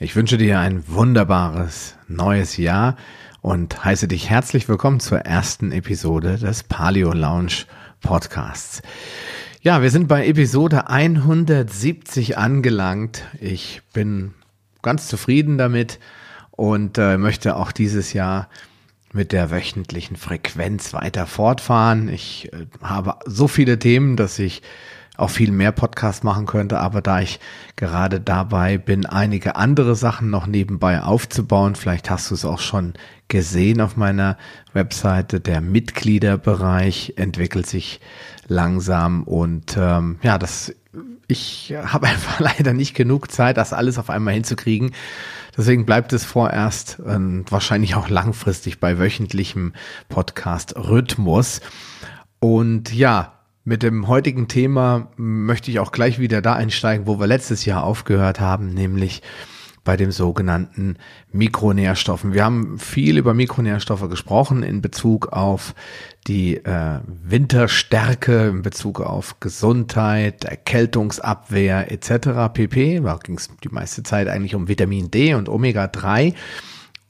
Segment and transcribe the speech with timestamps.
[0.00, 2.96] Ich wünsche dir ein wunderbares neues Jahr
[3.42, 7.66] und heiße dich herzlich willkommen zur ersten Episode des Paleo Lounge
[8.00, 8.82] Podcasts.
[9.60, 13.22] Ja, wir sind bei Episode 170 angelangt.
[13.40, 14.34] Ich bin
[14.82, 16.00] ganz zufrieden damit
[16.50, 18.48] und äh, möchte auch dieses Jahr
[19.12, 22.08] mit der wöchentlichen Frequenz weiter fortfahren.
[22.08, 24.60] Ich äh, habe so viele Themen, dass ich
[25.16, 27.38] auch viel mehr Podcast machen könnte, aber da ich
[27.76, 32.94] gerade dabei bin, einige andere Sachen noch nebenbei aufzubauen, vielleicht hast du es auch schon
[33.28, 34.36] gesehen auf meiner
[34.72, 38.00] Webseite, der Mitgliederbereich entwickelt sich
[38.48, 40.74] langsam und ähm, ja, das
[41.26, 44.92] ich habe einfach leider nicht genug Zeit, das alles auf einmal hinzukriegen.
[45.56, 49.72] Deswegen bleibt es vorerst und wahrscheinlich auch langfristig bei wöchentlichem
[50.08, 51.60] Podcast-Rhythmus.
[52.40, 53.34] Und ja,
[53.64, 57.84] mit dem heutigen Thema möchte ich auch gleich wieder da einsteigen, wo wir letztes Jahr
[57.84, 59.22] aufgehört haben, nämlich
[59.84, 60.96] bei dem sogenannten
[61.30, 62.32] Mikronährstoffen.
[62.32, 65.74] Wir haben viel über Mikronährstoffe gesprochen in Bezug auf
[66.26, 72.52] die äh, Winterstärke, in Bezug auf Gesundheit, Erkältungsabwehr etc.
[72.52, 73.00] pp.
[73.00, 76.32] Da ging es die meiste Zeit eigentlich um Vitamin D und Omega 3.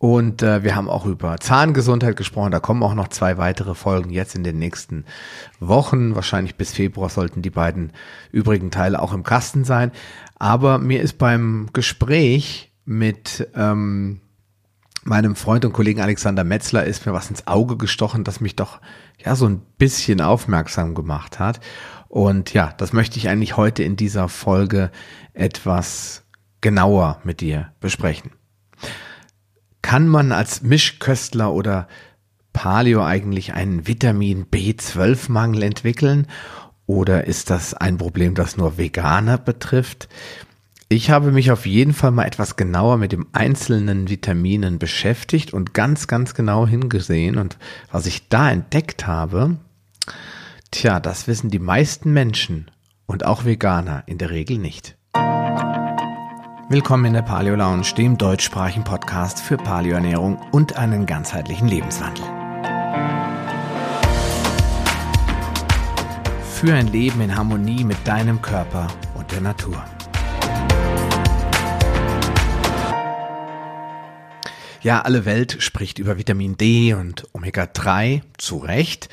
[0.04, 2.50] Und äh, wir haben auch über Zahngesundheit gesprochen.
[2.50, 5.06] Da kommen auch noch zwei weitere Folgen jetzt in den nächsten
[5.60, 6.14] Wochen.
[6.14, 7.90] Wahrscheinlich bis Februar sollten die beiden
[8.30, 9.92] übrigen Teile auch im Kasten sein.
[10.38, 14.20] Aber mir ist beim Gespräch mit ähm,
[15.04, 18.82] meinem Freund und Kollegen Alexander Metzler ist mir was ins Auge gestochen, das mich doch
[19.24, 21.60] ja so ein bisschen aufmerksam gemacht hat.
[22.08, 24.90] Und ja, das möchte ich eigentlich heute in dieser Folge
[25.32, 26.24] etwas
[26.60, 28.32] genauer mit dir besprechen.
[29.84, 31.88] Kann man als Mischköstler oder
[32.54, 36.26] Paleo eigentlich einen Vitamin B12-Mangel entwickeln?
[36.86, 40.08] Oder ist das ein Problem, das nur Veganer betrifft?
[40.88, 45.74] Ich habe mich auf jeden Fall mal etwas genauer mit dem einzelnen Vitaminen beschäftigt und
[45.74, 47.36] ganz, ganz genau hingesehen.
[47.36, 47.58] Und
[47.92, 49.58] was ich da entdeckt habe,
[50.70, 52.70] tja, das wissen die meisten Menschen
[53.04, 54.96] und auch Veganer in der Regel nicht.
[56.74, 62.24] Willkommen in der Paleo Lounge, dem deutschsprachigen Podcast für Paleoernährung und einen ganzheitlichen Lebenswandel.
[66.52, 69.84] Für ein Leben in Harmonie mit deinem Körper und der Natur.
[74.84, 79.08] Ja, alle Welt spricht über Vitamin D und Omega-3, zu Recht,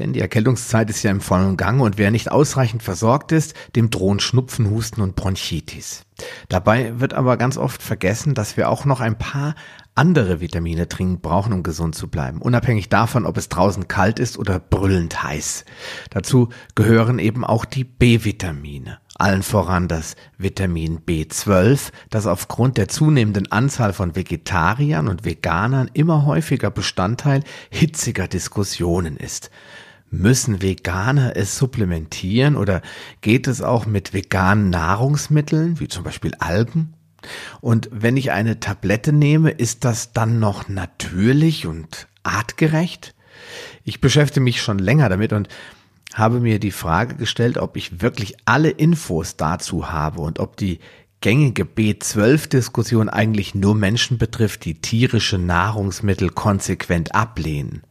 [0.00, 3.90] denn die Erkältungszeit ist ja im vollen Gang und wer nicht ausreichend versorgt ist, dem
[3.90, 6.06] drohen Schnupfen, Husten und Bronchitis.
[6.48, 9.54] Dabei wird aber ganz oft vergessen, dass wir auch noch ein paar
[9.94, 14.38] andere Vitamine dringend brauchen, um gesund zu bleiben, unabhängig davon, ob es draußen kalt ist
[14.38, 15.64] oder brüllend heiß.
[16.10, 23.50] Dazu gehören eben auch die B-Vitamine, allen voran das Vitamin B12, das aufgrund der zunehmenden
[23.52, 29.50] Anzahl von Vegetariern und Veganern immer häufiger Bestandteil hitziger Diskussionen ist.
[30.10, 32.82] Müssen Veganer es supplementieren oder
[33.22, 36.92] geht es auch mit veganen Nahrungsmitteln, wie zum Beispiel Algen?
[37.60, 43.14] Und wenn ich eine Tablette nehme, ist das dann noch natürlich und artgerecht?
[43.84, 45.48] Ich beschäftige mich schon länger damit und
[46.14, 50.78] habe mir die Frage gestellt, ob ich wirklich alle Infos dazu habe und ob die
[51.20, 57.82] gängige B12-Diskussion eigentlich nur Menschen betrifft, die tierische Nahrungsmittel konsequent ablehnen.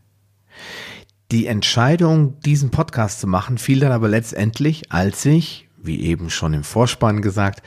[1.32, 6.54] Die Entscheidung, diesen Podcast zu machen, fiel dann aber letztendlich, als ich, wie eben schon
[6.54, 7.64] im Vorspann gesagt,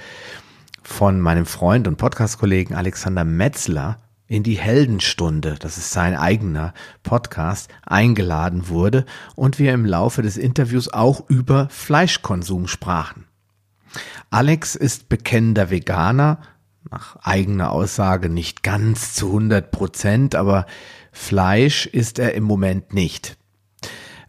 [0.83, 4.04] von meinem Freund und Podcastkollegen Alexander Metzler
[4.35, 6.75] in die Heldenstunde, das ist sein eigener
[7.05, 9.05] Podcast, eingeladen wurde
[9.37, 13.27] und wir im Laufe des Interviews auch über Fleischkonsum sprachen.
[14.31, 16.41] Alex ist bekennender Veganer,
[16.91, 20.67] nach eigener Aussage nicht ganz zu 100 Prozent, aber
[21.13, 23.39] Fleisch ist er im Moment nicht.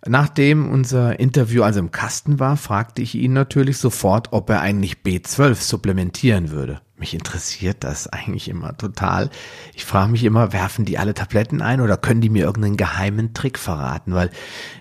[0.05, 4.97] Nachdem unser Interview also im Kasten war, fragte ich ihn natürlich sofort, ob er eigentlich
[5.03, 6.81] B12 supplementieren würde.
[6.97, 9.29] Mich interessiert das eigentlich immer total.
[9.73, 13.33] Ich frage mich immer, werfen die alle Tabletten ein oder können die mir irgendeinen geheimen
[13.33, 14.13] Trick verraten?
[14.13, 14.29] Weil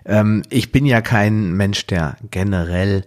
[0.04, 3.04] ähm, ich bin ja kein Mensch, der generell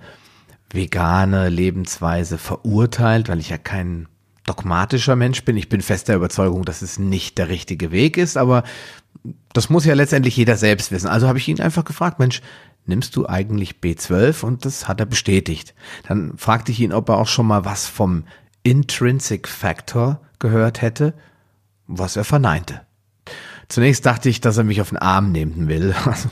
[0.69, 4.07] vegane Lebensweise verurteilt, weil ich ja kein
[4.45, 5.55] dogmatischer Mensch bin.
[5.55, 8.63] Ich bin fest der Überzeugung, dass es nicht der richtige Weg ist, aber
[9.53, 11.07] das muss ja letztendlich jeder selbst wissen.
[11.07, 12.41] Also habe ich ihn einfach gefragt, Mensch,
[12.85, 14.43] nimmst du eigentlich B12?
[14.43, 15.73] Und das hat er bestätigt.
[16.07, 18.23] Dann fragte ich ihn, ob er auch schon mal was vom
[18.69, 21.13] Intrinsic Factor gehört hätte,
[21.87, 22.81] was er verneinte.
[23.69, 25.95] Zunächst dachte ich, dass er mich auf den Arm nehmen will.
[26.05, 26.29] Also,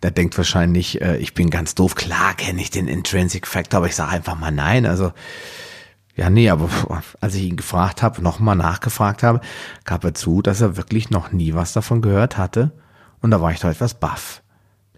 [0.00, 1.94] er, denkt wahrscheinlich, äh, ich bin ganz doof.
[1.94, 4.84] Klar kenne ich den Intrinsic Factor, aber ich sage einfach mal nein.
[4.84, 5.12] Also
[6.14, 6.68] Ja, nee, aber
[7.20, 9.40] als ich ihn gefragt habe, nochmal nachgefragt habe,
[9.84, 12.72] gab er zu, dass er wirklich noch nie was davon gehört hatte.
[13.22, 14.42] Und da war ich doch etwas baff.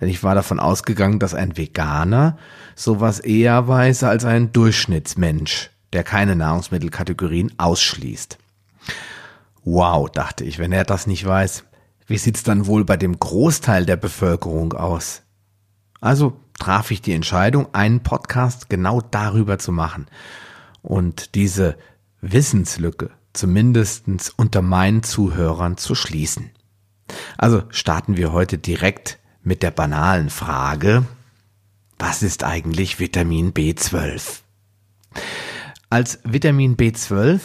[0.01, 2.37] Denn ich war davon ausgegangen, dass ein Veganer
[2.75, 8.39] sowas eher weiß als ein Durchschnittsmensch, der keine Nahrungsmittelkategorien ausschließt.
[9.65, 11.65] Wow, dachte ich, wenn er das nicht weiß,
[12.07, 15.23] wie sieht's dann wohl bei dem Großteil der Bevölkerung aus?
[16.01, 20.07] Also traf ich die Entscheidung, einen Podcast genau darüber zu machen
[20.83, 21.77] und diese
[22.21, 26.51] Wissenslücke zumindestens unter meinen Zuhörern zu schließen.
[27.37, 31.05] Also starten wir heute direkt mit der banalen Frage,
[31.99, 34.41] was ist eigentlich Vitamin B12?
[35.91, 37.41] Als Vitamin B12,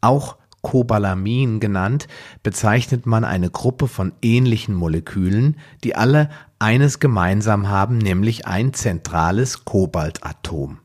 [0.00, 2.08] auch Cobalamin genannt,
[2.42, 9.64] bezeichnet man eine Gruppe von ähnlichen Molekülen, die alle eines gemeinsam haben, nämlich ein zentrales
[9.64, 10.78] Kobaltatom.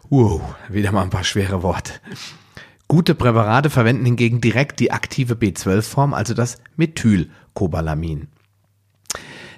[0.08, 1.92] Wow, wieder mal ein paar schwere Worte.
[2.88, 8.26] Gute Präparate verwenden hingegen direkt die aktive B12-Form, also das Methylcobalamin.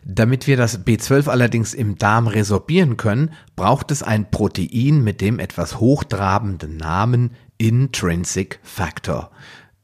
[0.04, 5.38] Damit wir das B12 allerdings im Darm resorbieren können, braucht es ein Protein mit dem
[5.38, 9.30] etwas hochtrabenden Namen Intrinsic Factor,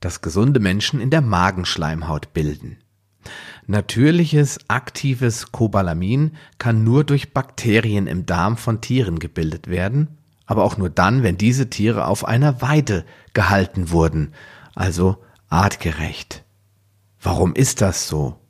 [0.00, 2.78] das gesunde Menschen in der Magenschleimhaut bilden.
[3.66, 10.18] Natürliches aktives Cobalamin kann nur durch Bakterien im Darm von Tieren gebildet werden
[10.48, 13.04] aber auch nur dann, wenn diese Tiere auf einer Weide
[13.34, 14.32] gehalten wurden,
[14.74, 16.42] also artgerecht.
[17.20, 18.40] Warum ist das so?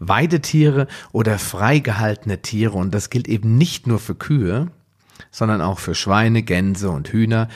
[0.00, 4.72] Weidetiere oder frei gehaltene Tiere, und das gilt eben nicht nur für Kühe,
[5.30, 7.48] sondern auch für Schweine, Gänse und Hühner,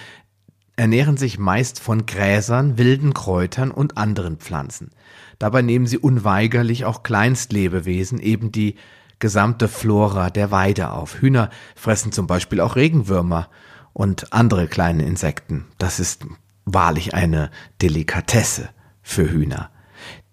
[0.80, 4.92] ernähren sich meist von Gräsern, wilden Kräutern und anderen Pflanzen.
[5.38, 8.76] Dabei nehmen sie unweigerlich auch Kleinstlebewesen, eben die
[9.18, 11.20] gesamte Flora der Weide auf.
[11.20, 13.50] Hühner fressen zum Beispiel auch Regenwürmer
[13.92, 15.66] und andere kleine Insekten.
[15.76, 16.24] Das ist
[16.64, 17.50] wahrlich eine
[17.82, 18.70] Delikatesse
[19.02, 19.68] für Hühner.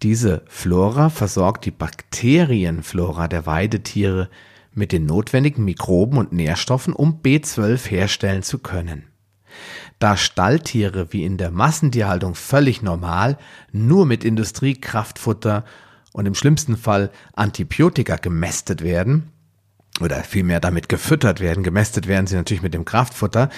[0.01, 4.29] Diese Flora versorgt die Bakterienflora der Weidetiere
[4.71, 9.07] mit den notwendigen Mikroben und Nährstoffen, um B12 herstellen zu können.
[9.99, 13.37] Da Stalltiere wie in der Massentierhaltung völlig normal
[13.71, 15.65] nur mit Industriekraftfutter
[16.13, 19.31] und im schlimmsten Fall Antibiotika gemästet werden,
[20.01, 23.49] oder vielmehr damit gefüttert werden, gemästet werden sie natürlich mit dem Kraftfutter,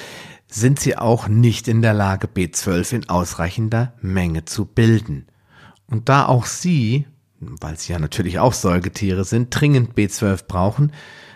[0.47, 5.27] sind sie auch nicht in der Lage, B12 in ausreichender Menge zu bilden.
[5.87, 7.07] Und da auch sie,
[7.39, 10.91] weil sie ja natürlich auch Säugetiere sind, dringend B12 brauchen,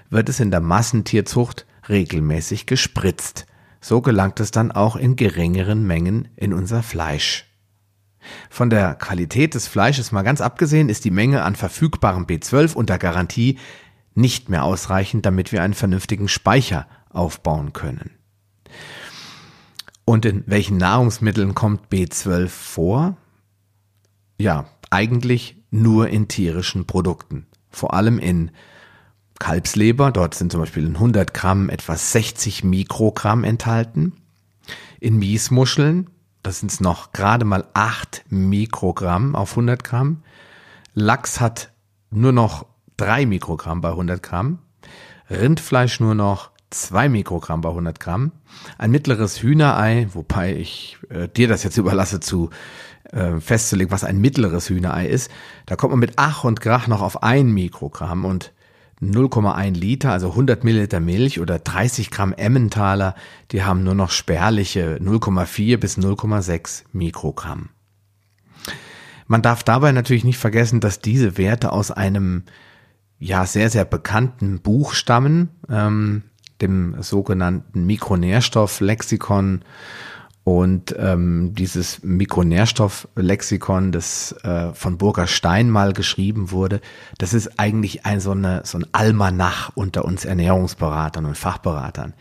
[0.09, 3.45] wird es in der Massentierzucht regelmäßig gespritzt.
[3.83, 7.45] So gelangt es dann auch in geringeren Mengen in unser Fleisch.
[8.49, 12.97] Von der Qualität des Fleisches mal ganz abgesehen ist die Menge an verfügbarem B12 unter
[12.97, 13.59] Garantie
[14.15, 18.11] nicht mehr ausreichend, damit wir einen vernünftigen Speicher aufbauen können.
[20.05, 23.17] Und in welchen Nahrungsmitteln kommt B12 vor?
[24.37, 27.47] Ja, eigentlich nur in tierischen Produkten.
[27.69, 28.51] Vor allem in
[29.39, 34.13] Kalbsleber, dort sind zum Beispiel in 100 Gramm etwa 60 Mikrogramm enthalten.
[34.99, 36.07] In Miesmuscheln
[36.43, 40.23] das sind noch gerade mal 8 Mikrogramm auf 100 Gramm.
[40.93, 41.71] Lachs hat
[42.11, 42.65] nur noch
[42.97, 44.59] 3 Mikrogramm bei 100 Gramm.
[45.29, 48.33] Rindfleisch nur noch 2 Mikrogramm bei 100 Gramm.
[48.77, 52.49] Ein mittleres Hühnerei, wobei ich äh, dir das jetzt überlasse zu
[53.11, 55.31] äh, festzulegen, was ein mittleres Hühnerei ist.
[55.65, 58.51] Da kommt man mit Ach und Grach noch auf 1 Mikrogramm und
[59.01, 63.15] 0,1 Liter, also 100 Milliliter Milch oder 30 Gramm Emmentaler,
[63.51, 67.69] die haben nur noch spärliche 0,4 bis 0,6 Mikrogramm.
[69.27, 72.43] Man darf dabei natürlich nicht vergessen, dass diese Werte aus einem
[73.19, 76.23] ja sehr, sehr bekannten Buch stammen, ähm,
[76.61, 79.63] dem sogenannten Mikronährstofflexikon
[80.43, 86.81] und ähm, dieses Mikronährstofflexikon, das äh, von Burger Stein mal geschrieben wurde,
[87.17, 92.13] das ist eigentlich ein so, eine, so ein Almanach unter uns Ernährungsberatern und Fachberatern.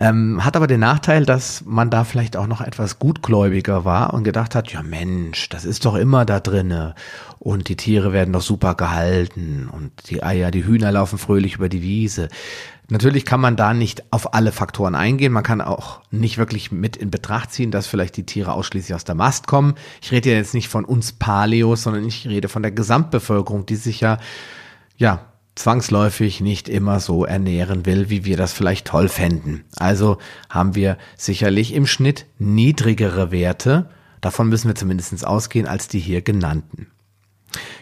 [0.00, 4.24] Ähm, hat aber den Nachteil, dass man da vielleicht auch noch etwas gutgläubiger war und
[4.24, 6.96] gedacht hat, ja Mensch, das ist doch immer da drinne
[7.38, 11.68] und die Tiere werden doch super gehalten und die Eier, die Hühner laufen fröhlich über
[11.68, 12.28] die Wiese.
[12.90, 15.32] Natürlich kann man da nicht auf alle Faktoren eingehen.
[15.32, 19.04] Man kann auch nicht wirklich mit in Betracht ziehen, dass vielleicht die Tiere ausschließlich aus
[19.04, 19.74] der Mast kommen.
[20.02, 24.00] Ich rede jetzt nicht von uns Paleos, sondern ich rede von der Gesamtbevölkerung, die sich
[24.00, 24.18] ja,
[24.96, 25.24] ja,
[25.54, 29.64] zwangsläufig nicht immer so ernähren will, wie wir das vielleicht toll fänden.
[29.76, 30.18] Also
[30.50, 33.88] haben wir sicherlich im Schnitt niedrigere Werte,
[34.20, 36.88] davon müssen wir zumindest ausgehen, als die hier genannten.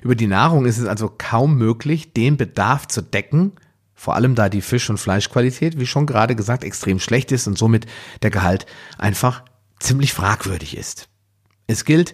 [0.02, 3.52] Über die Nahrung ist es also kaum möglich, den Bedarf zu decken,
[4.02, 7.56] vor allem da die Fisch- und Fleischqualität, wie schon gerade gesagt, extrem schlecht ist und
[7.56, 7.86] somit
[8.22, 8.66] der Gehalt
[8.98, 9.44] einfach
[9.78, 11.08] ziemlich fragwürdig ist.
[11.68, 12.12] Es gilt,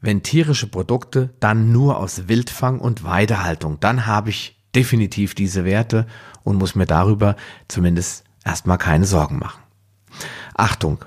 [0.00, 3.78] wenn tierische Produkte, dann nur aus Wildfang und Weidehaltung.
[3.78, 6.08] Dann habe ich definitiv diese Werte
[6.42, 7.36] und muss mir darüber
[7.68, 9.62] zumindest erstmal keine Sorgen machen.
[10.52, 11.04] Achtung,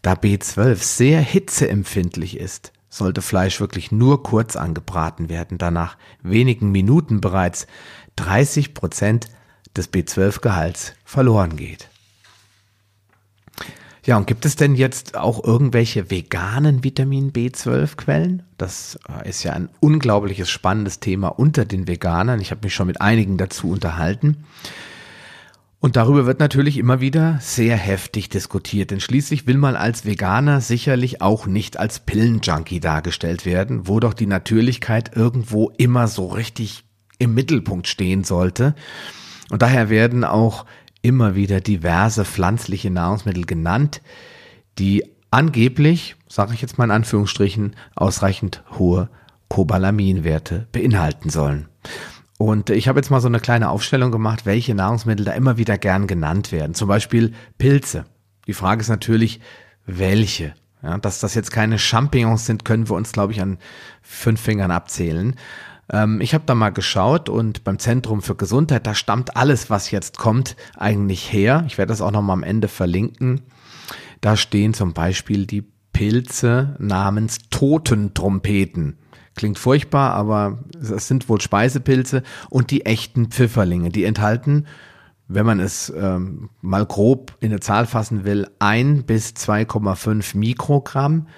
[0.00, 7.20] da B12 sehr hitzeempfindlich ist, sollte Fleisch wirklich nur kurz angebraten werden, danach wenigen Minuten
[7.20, 7.66] bereits
[8.16, 9.28] 30 Prozent
[9.76, 11.88] des B12-Gehalts verloren geht.
[14.08, 18.42] Ja, und gibt es denn jetzt auch irgendwelche veganen Vitamin B12-Quellen?
[18.56, 22.40] Das äh, ist ja ein unglaubliches spannendes Thema unter den Veganern.
[22.40, 24.46] Ich habe mich schon mit einigen dazu unterhalten.
[25.80, 30.60] Und darüber wird natürlich immer wieder sehr heftig diskutiert, denn schließlich will man als Veganer
[30.60, 36.84] sicherlich auch nicht als Pillenjunkie dargestellt werden, wo doch die Natürlichkeit irgendwo immer so richtig
[37.20, 38.74] im Mittelpunkt stehen sollte.
[39.50, 40.66] Und daher werden auch
[41.00, 44.02] immer wieder diverse pflanzliche Nahrungsmittel genannt,
[44.80, 49.08] die angeblich, sage ich jetzt mal in Anführungsstrichen, ausreichend hohe
[49.48, 51.68] Cobalaminwerte beinhalten sollen.
[52.38, 55.76] Und ich habe jetzt mal so eine kleine Aufstellung gemacht, welche Nahrungsmittel da immer wieder
[55.76, 56.74] gern genannt werden.
[56.74, 58.06] Zum Beispiel Pilze.
[58.46, 59.40] Die Frage ist natürlich,
[59.86, 60.54] welche?
[60.82, 63.58] Ja, dass das jetzt keine Champignons sind, können wir uns, glaube ich, an
[64.02, 65.34] fünf Fingern abzählen.
[65.90, 69.90] Ähm, ich habe da mal geschaut und beim Zentrum für Gesundheit, da stammt alles, was
[69.90, 71.64] jetzt kommt, eigentlich her.
[71.66, 73.40] Ich werde das auch noch mal am Ende verlinken.
[74.20, 78.98] Da stehen zum Beispiel die Pilze namens Totentrompeten.
[79.38, 83.90] Klingt furchtbar, aber es sind wohl Speisepilze und die echten Pfifferlinge.
[83.90, 84.66] Die enthalten,
[85.28, 91.28] wenn man es ähm, mal grob in eine Zahl fassen will, ein bis 2,5 Mikrogramm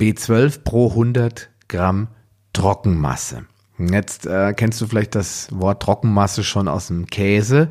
[0.00, 2.08] B12 pro 100 Gramm
[2.54, 3.44] Trockenmasse.
[3.78, 7.68] Jetzt äh, kennst du vielleicht das Wort Trockenmasse schon aus dem Käse.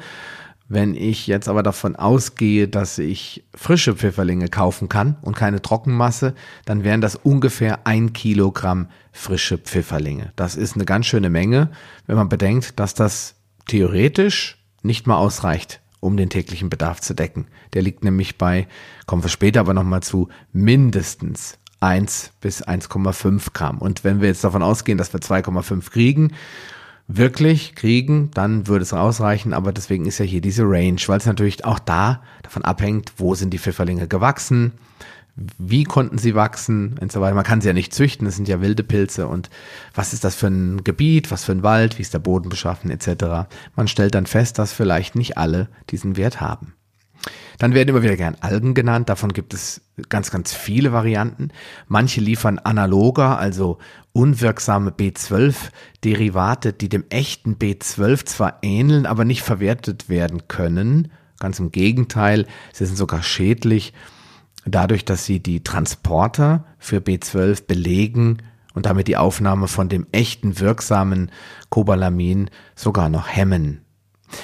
[0.69, 6.33] Wenn ich jetzt aber davon ausgehe, dass ich frische Pfifferlinge kaufen kann und keine Trockenmasse,
[6.65, 10.33] dann wären das ungefähr ein Kilogramm frische Pfifferlinge.
[10.35, 11.69] Das ist eine ganz schöne Menge,
[12.05, 13.35] wenn man bedenkt, dass das
[13.67, 17.47] theoretisch nicht mal ausreicht, um den täglichen Bedarf zu decken.
[17.73, 18.67] Der liegt nämlich bei,
[19.05, 23.77] kommen wir später aber nochmal zu, mindestens 1 bis 1,5 Gramm.
[23.77, 26.33] Und wenn wir jetzt davon ausgehen, dass wir 2,5 kriegen,
[27.07, 29.53] wirklich kriegen, dann würde es ausreichen.
[29.53, 33.35] Aber deswegen ist ja hier diese Range, weil es natürlich auch da davon abhängt, wo
[33.35, 34.73] sind die Pfifferlinge gewachsen,
[35.57, 37.35] wie konnten sie wachsen und so weiter.
[37.35, 39.49] Man kann sie ja nicht züchten, es sind ja wilde Pilze und
[39.93, 42.89] was ist das für ein Gebiet, was für ein Wald, wie ist der Boden beschaffen
[42.89, 43.47] etc.
[43.75, 46.73] Man stellt dann fest, dass vielleicht nicht alle diesen Wert haben.
[47.57, 49.09] Dann werden immer wieder gern Algen genannt.
[49.09, 51.49] Davon gibt es ganz, ganz viele Varianten.
[51.87, 53.79] Manche liefern analoger, also
[54.13, 61.11] unwirksame B12-Derivate, die dem echten B12 zwar ähneln, aber nicht verwertet werden können.
[61.39, 63.93] Ganz im Gegenteil, sie sind sogar schädlich,
[64.65, 68.37] dadurch, dass sie die Transporter für B12 belegen
[68.73, 71.31] und damit die Aufnahme von dem echten wirksamen
[71.69, 73.81] Cobalamin sogar noch hemmen.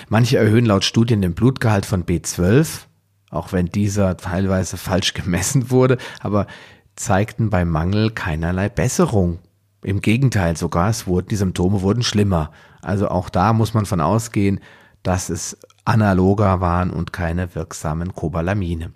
[0.10, 2.86] Manche erhöhen laut Studien den Blutgehalt von B12,
[3.30, 6.48] auch wenn dieser teilweise falsch gemessen wurde, aber
[6.96, 9.40] zeigten bei Mangel keinerlei Besserung.
[9.84, 12.52] Im Gegenteil sogar, es wurden, die Symptome wurden schlimmer.
[12.82, 14.60] Also auch da muss man von ausgehen,
[15.02, 18.92] dass es analoger waren und keine wirksamen Cobalamine.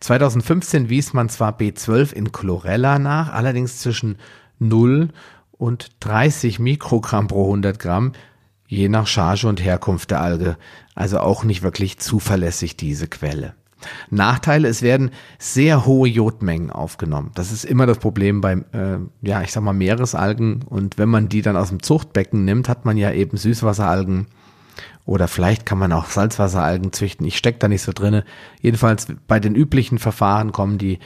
[0.00, 4.18] 2015 wies man zwar B12 in Chlorella nach, allerdings zwischen
[4.58, 5.08] 0
[5.52, 8.12] und 30 Mikrogramm pro 100 Gramm,
[8.68, 10.56] je nach Charge und Herkunft der Alge.
[10.94, 13.54] Also auch nicht wirklich zuverlässig diese Quelle.
[14.10, 17.30] Nachteile, es werden sehr hohe Jodmengen aufgenommen.
[17.34, 20.62] Das ist immer das Problem beim, äh, ja, ich sag mal Meeresalgen.
[20.62, 24.26] Und wenn man die dann aus dem Zuchtbecken nimmt, hat man ja eben Süßwasseralgen
[25.04, 27.26] oder vielleicht kann man auch Salzwasseralgen züchten.
[27.26, 28.24] Ich stecke da nicht so drinne.
[28.60, 30.98] Jedenfalls bei den üblichen Verfahren kommen die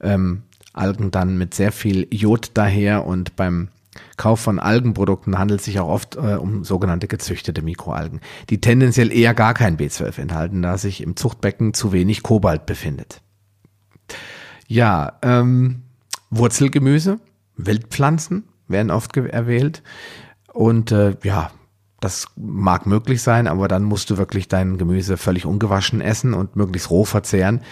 [0.00, 0.42] ähm,
[0.74, 3.68] Algen dann mit sehr viel Jod daher und beim
[4.16, 9.34] Kauf von Algenprodukten handelt sich auch oft äh, um sogenannte gezüchtete Mikroalgen, die tendenziell eher
[9.34, 13.22] gar kein B12 enthalten, da sich im Zuchtbecken zu wenig Kobalt befindet.
[14.68, 15.82] Ja, ähm,
[16.30, 17.20] Wurzelgemüse,
[17.56, 19.82] Wildpflanzen werden oft erwählt
[20.52, 21.50] und äh, ja,
[22.00, 26.56] das mag möglich sein, aber dann musst du wirklich dein Gemüse völlig ungewaschen essen und
[26.56, 27.62] möglichst roh verzehren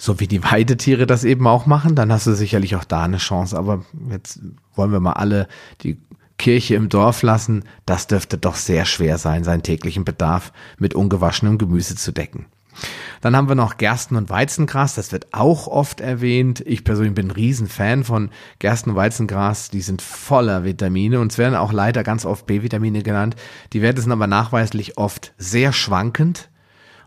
[0.00, 3.18] so wie die Weidetiere das eben auch machen, dann hast du sicherlich auch da eine
[3.18, 3.56] Chance.
[3.56, 4.40] Aber jetzt
[4.74, 5.46] wollen wir mal alle
[5.82, 5.98] die
[6.38, 11.58] Kirche im Dorf lassen, das dürfte doch sehr schwer sein, seinen täglichen Bedarf mit ungewaschenem
[11.58, 12.46] Gemüse zu decken.
[13.20, 16.62] Dann haben wir noch Gersten- und Weizengras, das wird auch oft erwähnt.
[16.64, 21.36] Ich persönlich bin ein Riesenfan von Gersten- und Weizengras, die sind voller Vitamine und es
[21.36, 23.36] werden auch leider ganz oft B-Vitamine genannt.
[23.74, 26.48] Die Werte sind aber nachweislich oft sehr schwankend.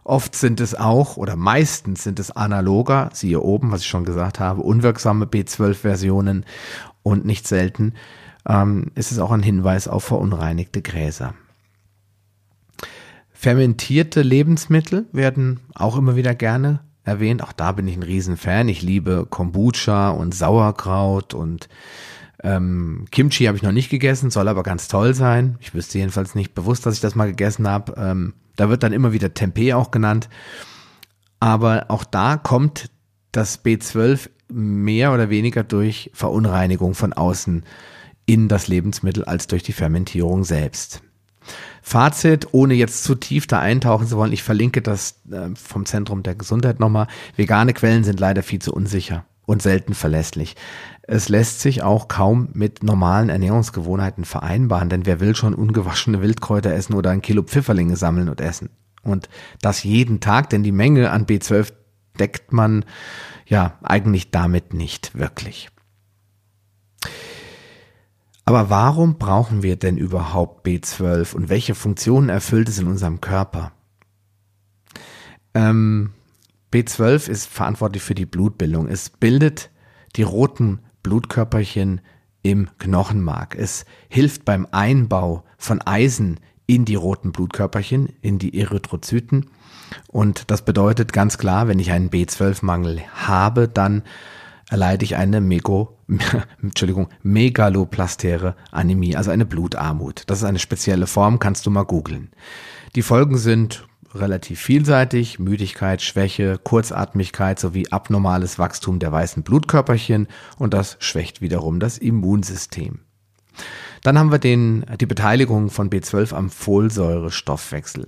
[0.03, 4.39] Oft sind es auch, oder meistens sind es analoger, siehe oben, was ich schon gesagt
[4.39, 6.45] habe, unwirksame B12-Versionen
[7.03, 7.93] und nicht selten
[8.48, 11.33] ähm, ist es auch ein Hinweis auf verunreinigte Gräser.
[13.31, 17.43] Fermentierte Lebensmittel werden auch immer wieder gerne erwähnt.
[17.43, 18.69] Auch da bin ich ein Riesenfan.
[18.69, 21.67] Ich liebe Kombucha und Sauerkraut und
[22.43, 25.57] ähm, Kimchi habe ich noch nicht gegessen, soll aber ganz toll sein.
[25.62, 27.93] Ich wüsste jedenfalls nicht bewusst, dass ich das mal gegessen habe.
[27.97, 30.27] Ähm, da wird dann immer wieder Tempeh auch genannt.
[31.39, 32.89] Aber auch da kommt
[33.31, 37.63] das B12 mehr oder weniger durch Verunreinigung von außen
[38.25, 41.01] in das Lebensmittel als durch die Fermentierung selbst.
[41.81, 46.23] Fazit, ohne jetzt zu tief da eintauchen zu wollen, ich verlinke das äh, vom Zentrum
[46.23, 47.07] der Gesundheit nochmal.
[47.35, 50.55] Vegane Quellen sind leider viel zu unsicher und selten verlässlich.
[51.03, 56.73] Es lässt sich auch kaum mit normalen Ernährungsgewohnheiten vereinbaren, denn wer will schon ungewaschene Wildkräuter
[56.73, 58.69] essen oder ein Kilo Pfifferlinge sammeln und essen?
[59.03, 59.27] Und
[59.62, 61.73] das jeden Tag, denn die Menge an B12
[62.19, 62.85] deckt man
[63.45, 65.69] ja eigentlich damit nicht wirklich.
[68.45, 73.71] Aber warum brauchen wir denn überhaupt B12 und welche Funktionen erfüllt es in unserem Körper?
[75.53, 76.12] Ähm,
[76.74, 78.88] B12 ist verantwortlich für die Blutbildung.
[78.88, 79.70] Es bildet
[80.15, 82.01] die roten Blutkörperchen
[82.42, 83.56] im Knochenmark.
[83.56, 89.51] Es hilft beim Einbau von Eisen in die roten Blutkörperchen, in die Erythrozyten.
[90.08, 94.01] Und das bedeutet ganz klar, wenn ich einen B12-Mangel habe, dann
[94.70, 96.00] erleide ich eine Mego,
[96.63, 100.24] Entschuldigung, megaloplastäre Anämie, also eine Blutarmut.
[100.25, 102.32] Das ist eine spezielle Form, kannst du mal googeln.
[102.96, 110.74] Die Folgen sind relativ vielseitig, Müdigkeit, Schwäche, Kurzatmigkeit sowie abnormales Wachstum der weißen Blutkörperchen und
[110.74, 113.00] das schwächt wiederum das Immunsystem.
[114.03, 118.07] Dann haben wir den, die Beteiligung von B12 am Folsäurestoffwechsel.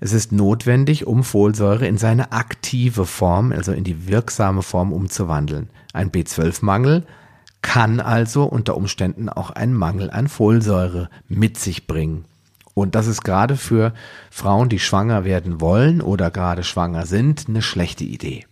[0.00, 5.70] Es ist notwendig, um Folsäure in seine aktive Form, also in die wirksame Form umzuwandeln.
[5.92, 7.06] Ein B12-Mangel
[7.62, 12.24] kann also unter Umständen auch einen Mangel an Folsäure mit sich bringen.
[12.74, 13.92] Und das ist gerade für
[14.30, 18.46] Frauen, die schwanger werden wollen oder gerade schwanger sind, eine schlechte Idee.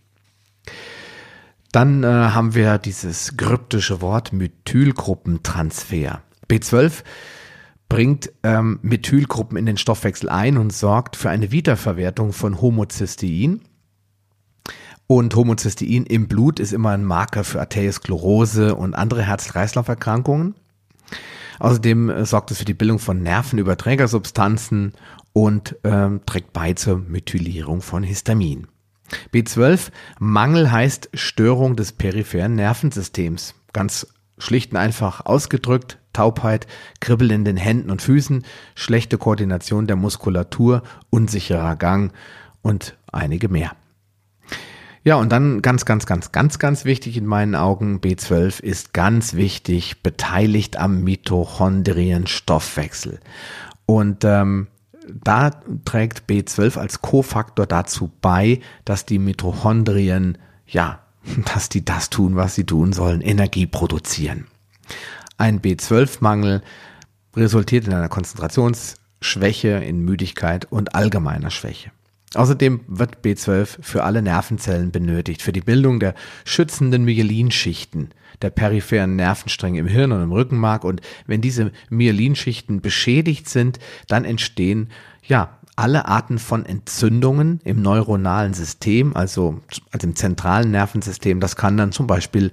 [1.71, 6.21] Dann äh, haben wir dieses kryptische Wort Methylgruppentransfer.
[6.49, 7.03] B12
[7.87, 13.61] bringt ähm, Methylgruppen in den Stoffwechsel ein und sorgt für eine Wiederverwertung von Homozystein.
[15.07, 20.55] Und Homozystein im Blut ist immer ein Marker für Arteriosklerose und andere Herz-Kreislauf-Erkrankungen.
[21.59, 24.93] Außerdem äh, sorgt es für die Bildung von Nervenüberträgersubstanzen
[25.33, 28.67] und ähm, trägt bei zur Methylierung von Histamin.
[29.33, 33.55] B12 Mangel heißt Störung des peripheren Nervensystems.
[33.73, 36.67] Ganz schlicht und einfach ausgedrückt Taubheit,
[36.99, 38.43] Kribbeln in den Händen und Füßen,
[38.75, 42.11] schlechte Koordination der Muskulatur, unsicherer Gang
[42.61, 43.71] und einige mehr.
[45.03, 49.33] Ja, und dann ganz, ganz, ganz, ganz, ganz wichtig in meinen Augen, B12 ist ganz
[49.33, 53.19] wichtig, beteiligt am Mitochondrienstoffwechsel.
[53.87, 54.67] Und ähm,
[55.07, 55.49] da
[55.85, 60.37] trägt B12 als Kofaktor dazu bei, dass die Mitochondrien,
[60.67, 60.99] ja,
[61.53, 64.45] dass die das tun, was sie tun sollen, Energie produzieren.
[65.37, 66.61] Ein B12-Mangel
[67.35, 71.89] resultiert in einer Konzentrationsschwäche, in Müdigkeit und allgemeiner Schwäche.
[72.33, 76.15] Außerdem wird B12 für alle Nervenzellen benötigt, für die Bildung der
[76.45, 80.83] schützenden Myelinschichten der peripheren Nervenstränge im Hirn und im Rückenmark.
[80.83, 84.89] Und wenn diese Myelinschichten beschädigt sind, dann entstehen,
[85.23, 91.39] ja, alle Arten von Entzündungen im neuronalen System, also, also im zentralen Nervensystem.
[91.39, 92.51] Das kann dann zum Beispiel,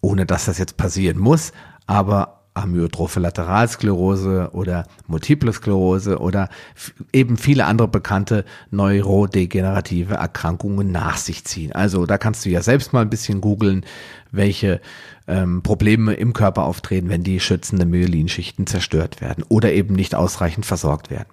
[0.00, 1.52] ohne dass das jetzt passieren muss,
[1.86, 6.48] aber Amyotrophe Lateralsklerose oder Multiple Sklerose oder
[7.12, 11.72] eben viele andere bekannte neurodegenerative Erkrankungen nach sich ziehen.
[11.72, 13.84] Also da kannst du ja selbst mal ein bisschen googeln,
[14.32, 14.80] welche
[15.28, 20.66] ähm, Probleme im Körper auftreten, wenn die schützenden Myelinschichten zerstört werden oder eben nicht ausreichend
[20.66, 21.28] versorgt werden.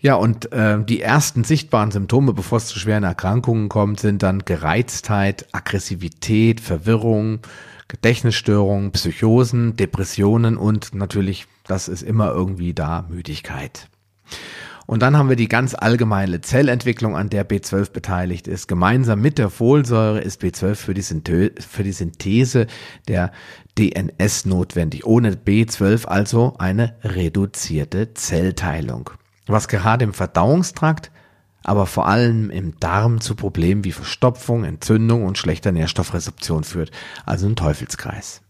[0.00, 4.44] Ja, und äh, die ersten sichtbaren Symptome, bevor es zu schweren Erkrankungen kommt, sind dann
[4.44, 7.40] Gereiztheit, Aggressivität, Verwirrung,
[7.88, 13.88] Gedächtnisstörungen, Psychosen, Depressionen und natürlich, das ist immer irgendwie da, Müdigkeit.
[14.88, 18.68] Und dann haben wir die ganz allgemeine Zellentwicklung, an der B12 beteiligt ist.
[18.68, 22.66] Gemeinsam mit der Folsäure ist B12 für die, Synthese, für die Synthese
[23.06, 23.30] der
[23.78, 25.04] DNS notwendig.
[25.04, 29.10] Ohne B12 also eine reduzierte Zellteilung.
[29.46, 31.10] Was gerade im Verdauungstrakt,
[31.64, 36.90] aber vor allem im Darm zu Problemen wie Verstopfung, Entzündung und schlechter Nährstoffresorption führt.
[37.26, 38.42] Also ein Teufelskreis.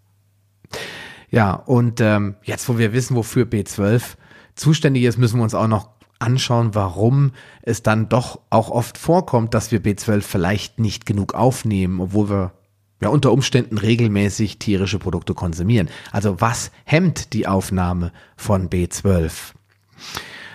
[1.31, 4.03] Ja, und ähm, jetzt, wo wir wissen, wofür B12
[4.55, 9.55] zuständig ist, müssen wir uns auch noch anschauen, warum es dann doch auch oft vorkommt,
[9.55, 12.53] dass wir B12 vielleicht nicht genug aufnehmen, obwohl wir
[13.01, 15.89] ja unter Umständen regelmäßig tierische Produkte konsumieren.
[16.11, 19.31] Also was hemmt die Aufnahme von B12?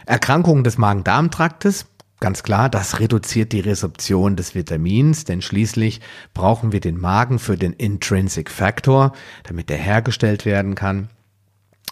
[0.06, 1.86] Erkrankungen des Magen-Darm-Traktes,
[2.24, 6.00] ganz klar, das reduziert die Resorption des Vitamins, denn schließlich
[6.34, 9.12] brauchen wir den Magen für den Intrinsic Factor,
[9.44, 11.10] damit der hergestellt werden kann.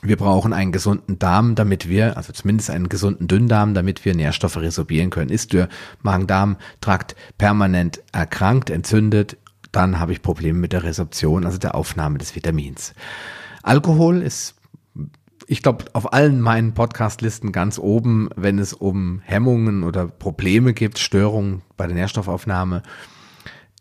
[0.01, 4.55] Wir brauchen einen gesunden Darm, damit wir, also zumindest einen gesunden Dünndarm, damit wir Nährstoffe
[4.55, 5.31] resorbieren können.
[5.31, 5.67] Ist der
[6.01, 9.35] Magen-Darm-Trakt permanent erkrankt, entzündet,
[9.73, 12.93] dann habe ich Probleme mit der Resorption, also der Aufnahme des Vitamins.
[13.63, 14.55] Alkohol ist,
[15.51, 20.97] ich glaube, auf allen meinen Podcast-Listen ganz oben, wenn es um Hemmungen oder Probleme gibt,
[20.97, 22.83] Störungen bei der Nährstoffaufnahme.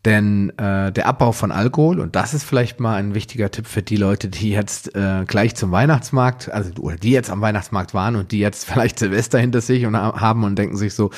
[0.05, 3.83] Denn äh, der Abbau von Alkohol, und das ist vielleicht mal ein wichtiger Tipp für
[3.83, 8.17] die Leute, die jetzt äh, gleich zum Weihnachtsmarkt, also oder die jetzt am Weihnachtsmarkt waren
[8.17, 11.13] und die jetzt vielleicht Silvester hinter sich und haben und denken sich so,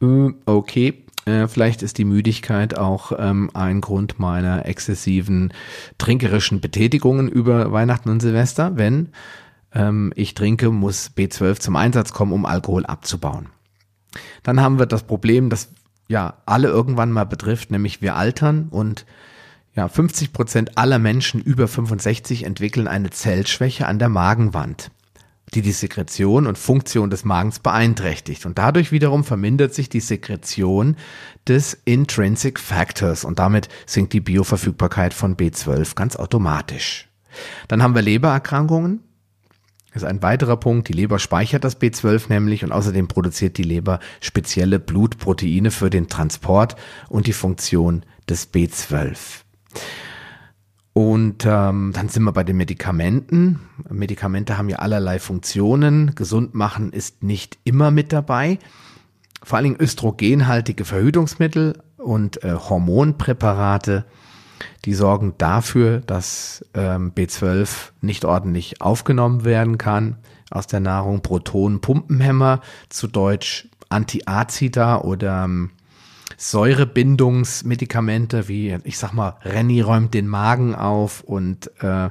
[0.00, 5.52] äh, okay, äh, vielleicht ist die Müdigkeit auch ähm, ein Grund meiner exzessiven
[5.98, 8.72] trinkerischen Betätigungen über Weihnachten und Silvester.
[8.76, 9.10] Wenn
[9.74, 13.48] ähm, ich trinke, muss B12 zum Einsatz kommen, um Alkohol abzubauen.
[14.42, 15.68] Dann haben wir das Problem, dass
[16.08, 19.06] ja alle irgendwann mal betrifft, nämlich wir altern und
[19.74, 24.90] ja, 50 Prozent aller Menschen über 65 entwickeln eine Zellschwäche an der Magenwand,
[25.54, 28.44] die die Sekretion und Funktion des Magens beeinträchtigt.
[28.44, 30.96] Und dadurch wiederum vermindert sich die Sekretion
[31.48, 37.08] des Intrinsic Factors und damit sinkt die Bioverfügbarkeit von B12 ganz automatisch.
[37.68, 39.00] Dann haben wir Lebererkrankungen,
[39.92, 40.88] das ist ein weiterer Punkt.
[40.88, 46.08] Die Leber speichert das B12 nämlich und außerdem produziert die Leber spezielle Blutproteine für den
[46.08, 46.76] Transport
[47.08, 49.42] und die Funktion des B12.
[50.94, 53.60] Und ähm, dann sind wir bei den Medikamenten.
[53.88, 56.14] Medikamente haben ja allerlei Funktionen.
[56.14, 58.58] Gesund machen ist nicht immer mit dabei.
[59.42, 64.04] Vor allen Dingen östrogenhaltige Verhütungsmittel und äh, Hormonpräparate
[64.84, 70.16] die sorgen dafür, dass ähm, B12 nicht ordentlich aufgenommen werden kann
[70.50, 71.22] aus der Nahrung.
[71.22, 75.70] Protonenpumpenhämmer, zu Deutsch Antiazida oder ähm,
[76.36, 82.10] Säurebindungsmedikamente wie, ich sag mal, Renny räumt den Magen auf und äh,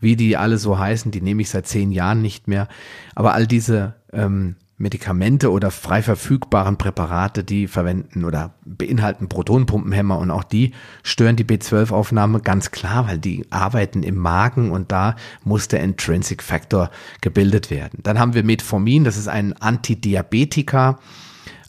[0.00, 2.68] wie die alle so heißen, die nehme ich seit zehn Jahren nicht mehr.
[3.14, 10.30] Aber all diese ähm, Medikamente oder frei verfügbaren Präparate, die verwenden oder beinhalten Protonpumpenhämmer und
[10.30, 15.66] auch die stören die B12-Aufnahme ganz klar, weil die arbeiten im Magen und da muss
[15.66, 17.98] der Intrinsic Factor gebildet werden.
[18.04, 21.00] Dann haben wir Metformin, das ist ein Antidiabetika.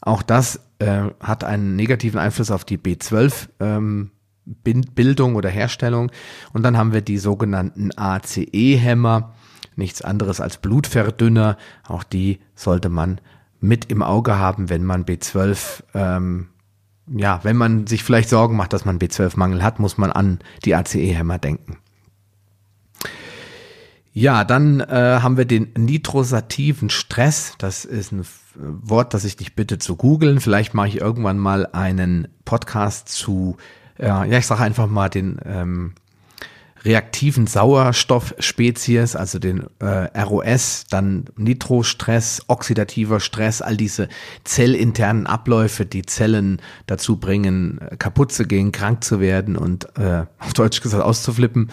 [0.02, 4.12] Auch das äh, hat einen negativen Einfluss auf die B12 ähm,
[4.44, 6.12] Bildung oder Herstellung.
[6.52, 9.34] Und dann haben wir die sogenannten ACE-Hämmer
[9.80, 11.56] nichts anderes als Blutverdünner.
[11.88, 13.20] Auch die sollte man
[13.60, 16.48] mit im Auge haben, wenn man B12, ähm,
[17.06, 20.74] ja, wenn man sich vielleicht Sorgen macht, dass man B12-Mangel hat, muss man an die
[20.74, 21.78] ACE-Hämmer denken.
[24.12, 27.54] Ja, dann äh, haben wir den nitrosativen Stress.
[27.58, 30.40] Das ist ein Wort, das ich dich bitte zu googeln.
[30.40, 33.56] Vielleicht mache ich irgendwann mal einen Podcast zu,
[33.98, 35.94] äh, ja, ich sage einfach mal den ähm,
[36.84, 44.08] reaktiven Sauerstoffspezies, also den äh, ROS, dann Nitrostress, oxidativer Stress, all diese
[44.44, 50.54] zellinternen Abläufe, die Zellen dazu bringen, kaputt zu gehen, krank zu werden und äh, auf
[50.54, 51.70] Deutsch gesagt auszuflippen.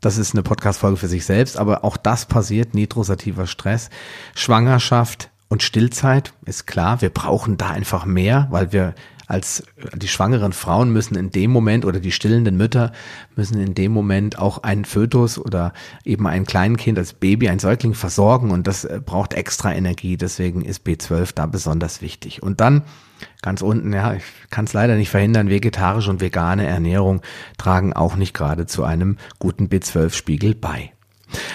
[0.00, 3.90] Das ist eine Podcast-Folge für sich selbst, aber auch das passiert, nitrosativer Stress.
[4.34, 8.94] Schwangerschaft und Stillzeit ist klar, wir brauchen da einfach mehr, weil wir
[9.30, 9.62] als
[9.94, 12.92] die schwangeren Frauen müssen in dem Moment oder die stillenden Mütter
[13.36, 15.72] müssen in dem Moment auch einen Fötus oder
[16.04, 20.16] eben ein Kleinkind als Baby, ein Säugling versorgen und das äh, braucht extra Energie.
[20.16, 22.42] Deswegen ist B12 da besonders wichtig.
[22.42, 22.82] Und dann
[23.40, 27.22] ganz unten, ja, ich kann es leider nicht verhindern, vegetarische und vegane Ernährung
[27.56, 30.92] tragen auch nicht gerade zu einem guten B12-Spiegel bei.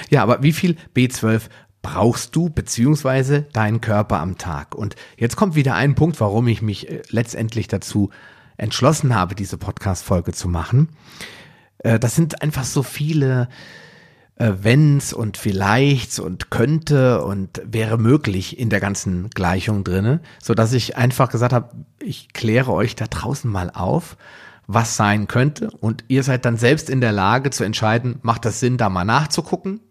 [0.10, 1.50] Ja, aber wie viel B12
[1.86, 4.74] brauchst du beziehungsweise deinen Körper am Tag.
[4.74, 8.10] Und jetzt kommt wieder ein Punkt, warum ich mich äh, letztendlich dazu
[8.58, 10.90] entschlossen habe, diese Podcast-Folge zu machen.
[11.78, 13.50] Äh, das sind einfach so viele
[14.38, 20.56] äh, wenn's und vielleichts und könnte und wäre möglich in der ganzen Gleichung drinne, so
[20.56, 21.70] dass ich einfach gesagt habe,
[22.02, 24.18] ich kläre euch da draußen mal auf,
[24.66, 28.60] was sein könnte und ihr seid dann selbst in der Lage zu entscheiden, macht das
[28.60, 29.82] Sinn, da mal nachzugucken.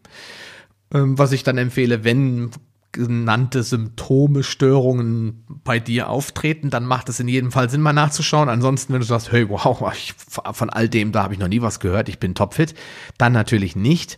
[0.95, 2.51] Ähm, was ich dann empfehle, wenn
[2.93, 8.49] genannte Symptome, Störungen bei dir auftreten, dann macht es in jedem Fall Sinn, mal nachzuschauen.
[8.49, 11.61] Ansonsten, wenn du sagst, hey, wow, ich, von all dem, da habe ich noch nie
[11.61, 12.75] was gehört, ich bin topfit,
[13.19, 14.17] dann natürlich nicht.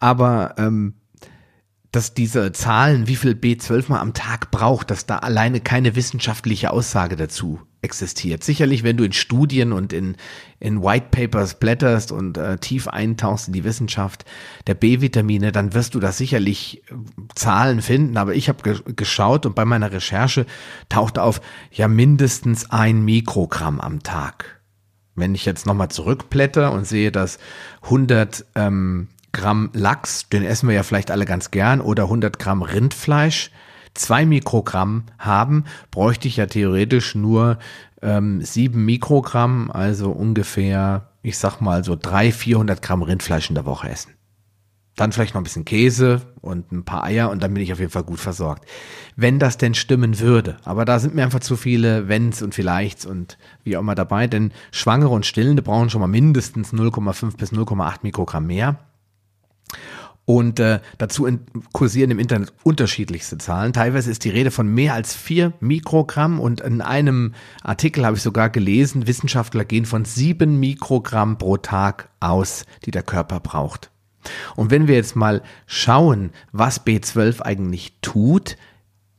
[0.00, 0.94] Aber ähm,
[1.92, 6.72] dass diese Zahlen, wie viel B12 man am Tag braucht, dass da alleine keine wissenschaftliche
[6.72, 8.44] Aussage dazu existiert.
[8.44, 10.16] Sicherlich, wenn du in Studien und in,
[10.60, 14.24] in White Papers blätterst und äh, tief eintauchst in die Wissenschaft
[14.68, 16.94] der B-Vitamine, dann wirst du da sicherlich äh,
[17.34, 18.16] Zahlen finden.
[18.16, 20.46] Aber ich habe ge geschaut und bei meiner Recherche
[20.88, 21.40] taucht auf,
[21.72, 24.60] ja mindestens ein Mikrogramm am Tag.
[25.14, 27.38] Wenn ich jetzt nochmal zurückblätter und sehe, dass
[27.82, 32.62] 100 ähm, Gramm Lachs, den essen wir ja vielleicht alle ganz gern, oder 100 Gramm
[32.62, 33.50] Rindfleisch,
[33.94, 37.58] zwei Mikrogramm haben, bräuchte ich ja theoretisch nur
[38.00, 43.66] ähm, sieben Mikrogramm, also ungefähr, ich sag mal so drei, 400 Gramm Rindfleisch in der
[43.66, 44.12] Woche essen.
[44.96, 47.78] Dann vielleicht noch ein bisschen Käse und ein paar Eier und dann bin ich auf
[47.78, 48.68] jeden Fall gut versorgt.
[49.16, 50.58] Wenn das denn stimmen würde.
[50.64, 54.26] Aber da sind mir einfach zu viele Wenns und Vielleichts und wie auch immer dabei,
[54.26, 58.78] denn Schwangere und Stillende brauchen schon mal mindestens 0,5 bis 0,8 Mikrogramm mehr.
[60.24, 61.40] Und äh, dazu in,
[61.72, 63.72] kursieren im Internet unterschiedlichste Zahlen.
[63.72, 68.22] Teilweise ist die Rede von mehr als vier Mikrogramm und in einem Artikel habe ich
[68.22, 73.90] sogar gelesen, Wissenschaftler gehen von sieben Mikrogramm pro Tag aus, die der Körper braucht.
[74.54, 78.56] Und wenn wir jetzt mal schauen, was B12 eigentlich tut,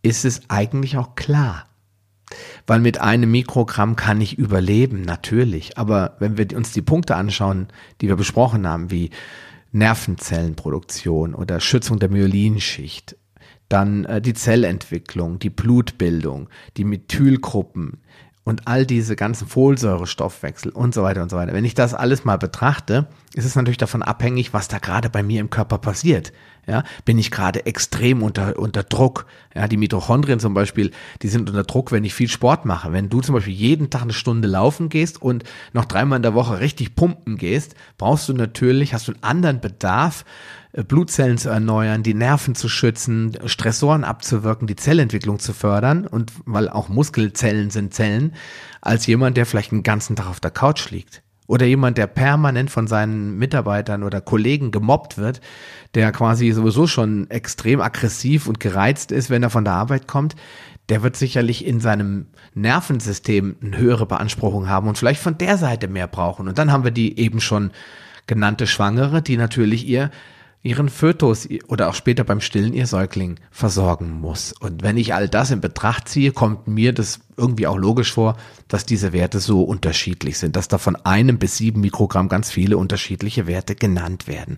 [0.02, 1.66] ist es eigentlich auch klar.
[2.66, 5.78] Weil mit einem Mikrogramm kann ich überleben, natürlich.
[5.78, 7.68] Aber wenn wir uns die Punkte anschauen,
[8.02, 9.12] die wir besprochen haben, wie
[9.74, 13.18] Nervenzellenproduktion oder Schützung der Myelinschicht,
[13.70, 18.00] dann äh, die Zellentwicklung, die Blutbildung, die Methylgruppen
[18.44, 21.54] und all diese ganzen Folsäurestoffwechsel und so weiter und so weiter.
[21.54, 25.24] Wenn ich das alles mal betrachte, ist es natürlich davon abhängig, was da gerade bei
[25.24, 26.34] mir im Körper passiert.
[26.66, 29.26] Ja, bin ich gerade extrem unter, unter Druck.
[29.54, 32.94] Ja, die Mitochondrien zum Beispiel, die sind unter Druck, wenn ich viel Sport mache.
[32.94, 36.34] Wenn du zum Beispiel jeden Tag eine Stunde laufen gehst und noch dreimal in der
[36.34, 40.24] Woche richtig pumpen gehst, brauchst du natürlich, hast du einen anderen Bedarf,
[40.72, 46.32] äh, Blutzellen zu erneuern, die Nerven zu schützen, Stressoren abzuwirken, die Zellentwicklung zu fördern und
[46.46, 48.34] weil auch Muskelzellen sind Zellen,
[48.82, 51.23] als jemand, der vielleicht einen ganzen Tag auf der Couch liegt.
[51.48, 55.42] Oder jemand, der permanent von seinen Mitarbeitern oder Kollegen gemobbt wird,
[55.94, 60.36] der quasi sowieso schon extrem aggressiv und gereizt ist, wenn er von der Arbeit kommt,
[60.90, 65.88] der wird sicherlich in seinem Nervensystem eine höhere Beanspruchung haben und vielleicht von der Seite
[65.88, 66.48] mehr brauchen.
[66.48, 67.72] Und dann haben wir die eben schon
[68.28, 70.12] genannte Schwangere, die natürlich ihr
[70.64, 74.54] ihren Fötus oder auch später beim Stillen ihr Säugling versorgen muss.
[74.54, 78.38] Und wenn ich all das in Betracht ziehe, kommt mir das irgendwie auch logisch vor,
[78.70, 82.78] dass diese Werte so unterschiedlich sind, dass da von einem bis sieben Mikrogramm ganz viele
[82.78, 84.58] unterschiedliche Werte genannt werden.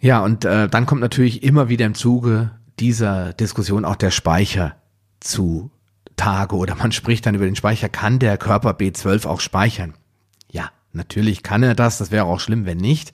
[0.00, 4.76] Ja, und äh, dann kommt natürlich immer wieder im Zuge dieser Diskussion auch der Speicher
[5.20, 5.70] zu
[6.16, 9.94] Tage oder man spricht dann über den Speicher, kann der Körper B12 auch speichern?
[10.50, 13.12] Ja, natürlich kann er das, das wäre auch schlimm, wenn nicht.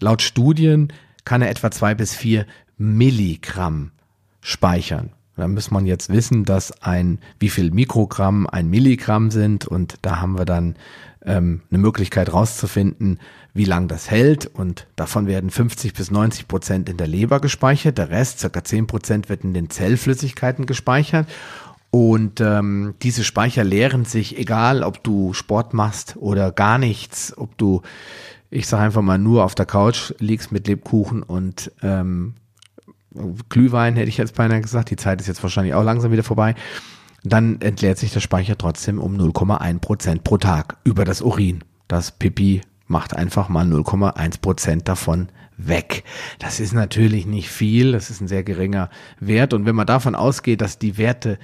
[0.00, 0.92] Laut Studien
[1.24, 2.46] kann er etwa zwei bis vier
[2.78, 3.92] Milligramm
[4.40, 5.10] speichern.
[5.36, 9.66] Da muss man jetzt wissen, dass ein, wie viel Mikrogramm ein Milligramm sind.
[9.66, 10.76] Und da haben wir dann
[11.24, 13.18] ähm, eine Möglichkeit rauszufinden,
[13.54, 14.46] wie lang das hält.
[14.46, 18.86] Und davon werden 50 bis 90 Prozent in der Leber gespeichert, der Rest, circa 10
[18.86, 21.26] Prozent, wird in den Zellflüssigkeiten gespeichert.
[21.90, 27.56] Und ähm, diese Speicher leeren sich, egal ob du Sport machst oder gar nichts, ob
[27.58, 27.82] du
[28.50, 32.34] ich sage einfach mal nur auf der Couch liegst mit Lebkuchen und ähm,
[33.48, 34.90] Glühwein, hätte ich jetzt beinahe gesagt.
[34.90, 36.54] Die Zeit ist jetzt wahrscheinlich auch langsam wieder vorbei.
[37.22, 41.64] Dann entleert sich der Speicher trotzdem um 0,1 Prozent pro Tag über das Urin.
[41.88, 46.04] Das Pipi macht einfach mal 0,1 Prozent davon weg.
[46.38, 49.52] Das ist natürlich nicht viel, das ist ein sehr geringer Wert.
[49.52, 51.38] Und wenn man davon ausgeht, dass die Werte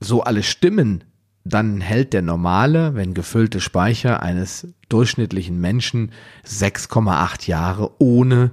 [0.00, 1.04] so alle stimmen,
[1.44, 6.12] dann hält der normale, wenn gefüllte Speicher eines durchschnittlichen Menschen
[6.46, 8.50] 6,8 Jahre, ohne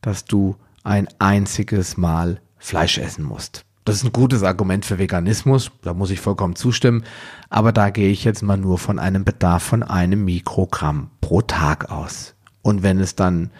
[0.00, 3.64] dass du ein einziges Mal Fleisch essen musst.
[3.84, 7.04] Das ist ein gutes Argument für Veganismus, da muss ich vollkommen zustimmen,
[7.48, 11.90] aber da gehe ich jetzt mal nur von einem Bedarf von einem Mikrogramm pro Tag
[11.90, 12.34] aus.
[12.60, 13.50] Und wenn es dann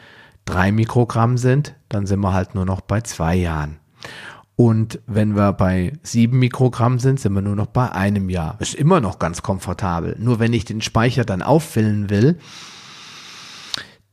[0.45, 3.79] drei Mikrogramm sind, dann sind wir halt nur noch bei zwei Jahren.
[4.61, 8.57] Und wenn wir bei sieben Mikrogramm sind, sind wir nur noch bei einem Jahr.
[8.59, 10.17] Ist immer noch ganz komfortabel.
[10.19, 12.41] Nur wenn ich den Speicher dann auffüllen will,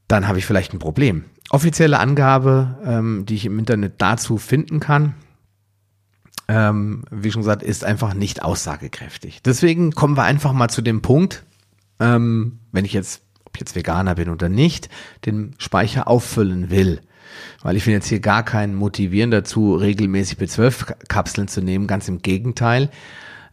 [0.07, 1.25] dann habe ich vielleicht ein Problem.
[1.49, 5.15] Offizielle Angabe, ähm, die ich im Internet dazu finden kann,
[6.47, 9.41] ähm, wie schon gesagt, ist einfach nicht aussagekräftig.
[9.41, 11.43] Deswegen kommen wir einfach mal zu dem Punkt,
[11.99, 14.89] ähm, wenn ich jetzt, ob ich jetzt Veganer bin oder nicht,
[15.25, 17.01] den Speicher auffüllen will.
[17.61, 22.21] Weil ich will jetzt hier gar keinen motivieren dazu, regelmäßig B12-Kapseln zu nehmen, ganz im
[22.21, 22.89] Gegenteil,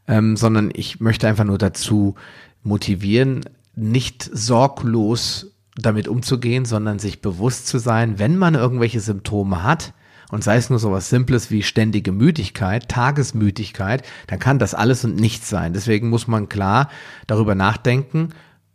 [0.08, 2.14] ähm, sondern ich möchte einfach nur dazu
[2.62, 9.94] motivieren, nicht sorglos damit umzugehen, sondern sich bewusst zu sein, wenn man irgendwelche Symptome hat,
[10.32, 15.04] und sei es nur so was Simples wie ständige Müdigkeit, Tagesmüdigkeit, dann kann das alles
[15.04, 15.74] und nichts sein.
[15.74, 16.88] Deswegen muss man klar
[17.26, 18.30] darüber nachdenken,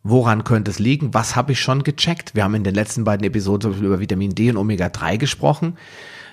[0.09, 2.35] woran könnte es liegen, was habe ich schon gecheckt.
[2.35, 5.77] Wir haben in den letzten beiden Episoden über Vitamin D und Omega-3 gesprochen.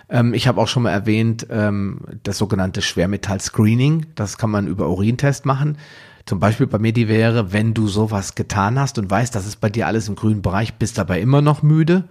[0.08, 4.88] Ähm, ich habe auch schon mal erwähnt, ähm, das sogenannte Schwermetall-Screening, das kann man über
[4.88, 5.78] Urintest machen.
[6.26, 9.56] Zum Beispiel bei mir die wäre, wenn du sowas getan hast und weißt, dass es
[9.56, 12.04] bei dir alles im grünen Bereich, bist dabei immer noch müde,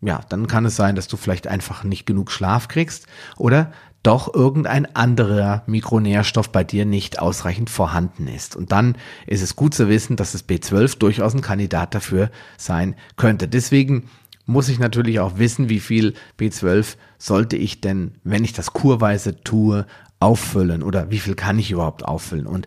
[0.00, 3.72] ja, dann kann es sein, dass du vielleicht einfach nicht genug Schlaf kriegst oder
[4.04, 8.54] doch irgendein anderer Mikronährstoff bei dir nicht ausreichend vorhanden ist.
[8.54, 12.94] Und dann ist es gut zu wissen, dass das B12 durchaus ein Kandidat dafür sein
[13.16, 13.48] könnte.
[13.48, 14.08] Deswegen
[14.46, 19.42] muss ich natürlich auch wissen, wie viel B12 sollte ich denn, wenn ich das kurweise
[19.42, 19.86] tue,
[20.20, 22.46] auffüllen oder wie viel kann ich überhaupt auffüllen.
[22.46, 22.66] Und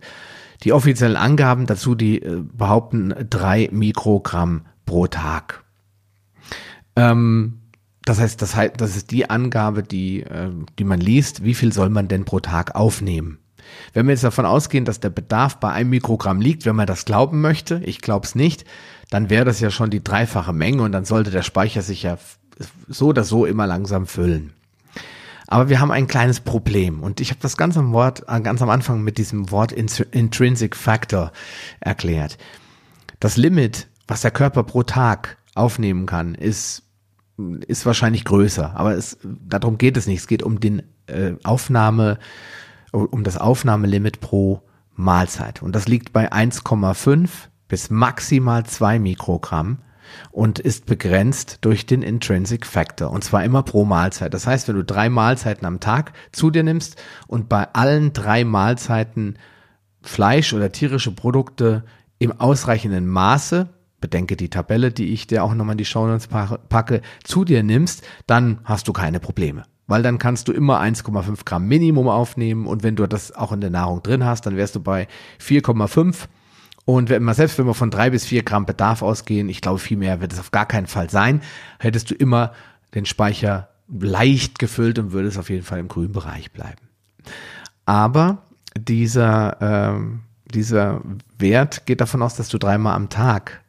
[0.64, 5.64] die offiziellen Angaben dazu, die äh, behaupten drei Mikrogramm pro Tag.
[6.96, 7.57] Ähm,
[8.08, 11.72] das heißt, das, heißt, das ist die Angabe, die, äh, die man liest, wie viel
[11.72, 13.38] soll man denn pro Tag aufnehmen.
[13.92, 17.04] Wenn wir jetzt davon ausgehen, dass der Bedarf bei einem Mikrogramm liegt, wenn man das
[17.04, 18.64] glauben möchte, ich glaube es nicht,
[19.10, 22.18] dann wäre das ja schon die dreifache Menge und dann sollte der Speicher sich ja
[22.88, 24.52] so oder so immer langsam füllen.
[25.46, 28.60] Aber wir haben ein kleines Problem und ich habe das ganz am Wort, äh, ganz
[28.62, 31.32] am Anfang mit diesem Wort Intrinsic Factor
[31.80, 32.38] erklärt.
[33.20, 36.87] Das Limit, was der Körper pro Tag aufnehmen kann, ist
[37.66, 40.20] ist wahrscheinlich größer, aber es, darum geht es nicht.
[40.20, 42.18] Es geht um den äh, Aufnahme,
[42.92, 44.62] um das Aufnahmelimit pro
[44.94, 45.62] Mahlzeit.
[45.62, 47.28] Und das liegt bei 1,5
[47.68, 49.78] bis maximal 2 Mikrogramm
[50.30, 53.10] und ist begrenzt durch den Intrinsic Factor.
[53.10, 54.34] Und zwar immer pro Mahlzeit.
[54.34, 58.44] Das heißt, wenn du drei Mahlzeiten am Tag zu dir nimmst und bei allen drei
[58.44, 59.38] Mahlzeiten
[60.02, 61.84] Fleisch oder tierische Produkte
[62.18, 63.68] im ausreichenden Maße
[64.00, 67.62] bedenke die Tabelle, die ich dir auch nochmal in die Show Notes packe, zu dir
[67.62, 69.64] nimmst, dann hast du keine Probleme.
[69.86, 73.60] Weil dann kannst du immer 1,5 Gramm Minimum aufnehmen und wenn du das auch in
[73.60, 75.08] der Nahrung drin hast, dann wärst du bei
[75.40, 76.28] 4,5.
[76.84, 79.78] Und wenn man, selbst wenn wir von drei bis vier Gramm Bedarf ausgehen, ich glaube
[79.78, 81.42] viel mehr wird es auf gar keinen Fall sein,
[81.78, 82.52] hättest du immer
[82.94, 86.88] den Speicher leicht gefüllt und würdest auf jeden Fall im grünen Bereich bleiben.
[87.84, 88.42] Aber
[88.78, 91.02] dieser, ähm, dieser
[91.38, 93.62] Wert geht davon aus, dass du dreimal am Tag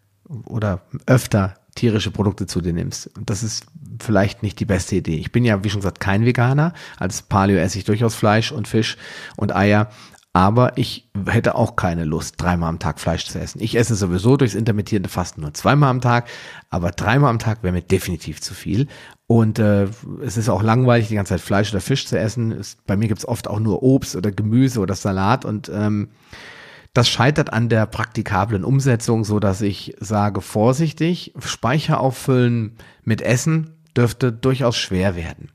[0.46, 3.10] oder öfter tierische Produkte zu dir nimmst.
[3.26, 3.66] Das ist
[4.02, 5.18] vielleicht nicht die beste Idee.
[5.18, 6.74] Ich bin ja, wie schon gesagt, kein Veganer.
[6.98, 8.98] Als Paleo esse ich durchaus Fleisch und Fisch
[9.38, 9.90] und Eier.
[10.32, 13.62] Aber ich hätte auch keine Lust, dreimal am Tag Fleisch zu essen.
[13.62, 16.28] Ich esse sowieso durchs intermittierende Fasten nur zweimal am Tag,
[16.70, 18.88] aber dreimal am Tag wäre mir definitiv zu viel.
[19.26, 19.88] Und äh,
[20.24, 22.52] es ist auch langweilig, die ganze Zeit Fleisch oder Fisch zu essen.
[22.52, 26.10] Es, bei mir gibt es oft auch nur Obst oder Gemüse oder Salat und ähm,
[26.94, 33.72] das scheitert an der praktikablen Umsetzung, so dass ich sage, vorsichtig, Speicher auffüllen mit Essen
[33.96, 35.52] dürfte durchaus schwer werden.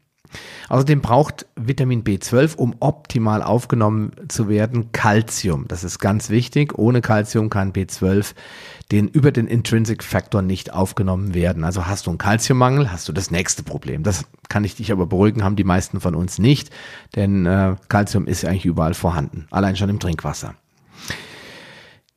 [0.68, 5.68] Außerdem braucht Vitamin B12, um optimal aufgenommen zu werden, Calcium.
[5.68, 6.76] Das ist ganz wichtig.
[6.78, 8.34] Ohne Calcium kann B12
[8.90, 11.64] den über den Intrinsic Factor nicht aufgenommen werden.
[11.64, 14.02] Also hast du einen Calciummangel, hast du das nächste Problem.
[14.02, 16.70] Das kann ich dich aber beruhigen, haben die meisten von uns nicht,
[17.16, 20.54] denn äh, Calcium ist eigentlich überall vorhanden, allein schon im Trinkwasser.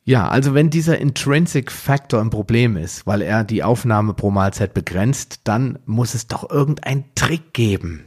[0.08, 4.72] Ja, also wenn dieser Intrinsic Factor ein Problem ist, weil er die Aufnahme pro Mahlzeit
[4.72, 8.06] begrenzt, dann muss es doch irgendeinen Trick geben.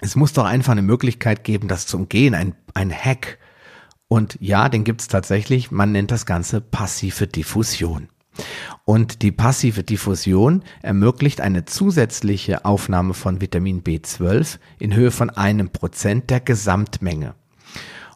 [0.00, 3.38] Es muss doch einfach eine Möglichkeit geben, das zu umgehen, ein, ein Hack.
[4.08, 5.70] Und ja, den gibt's tatsächlich.
[5.70, 8.10] Man nennt das Ganze passive Diffusion.
[8.84, 15.70] Und die passive Diffusion ermöglicht eine zusätzliche Aufnahme von Vitamin B12 in Höhe von einem
[15.70, 17.36] Prozent der Gesamtmenge.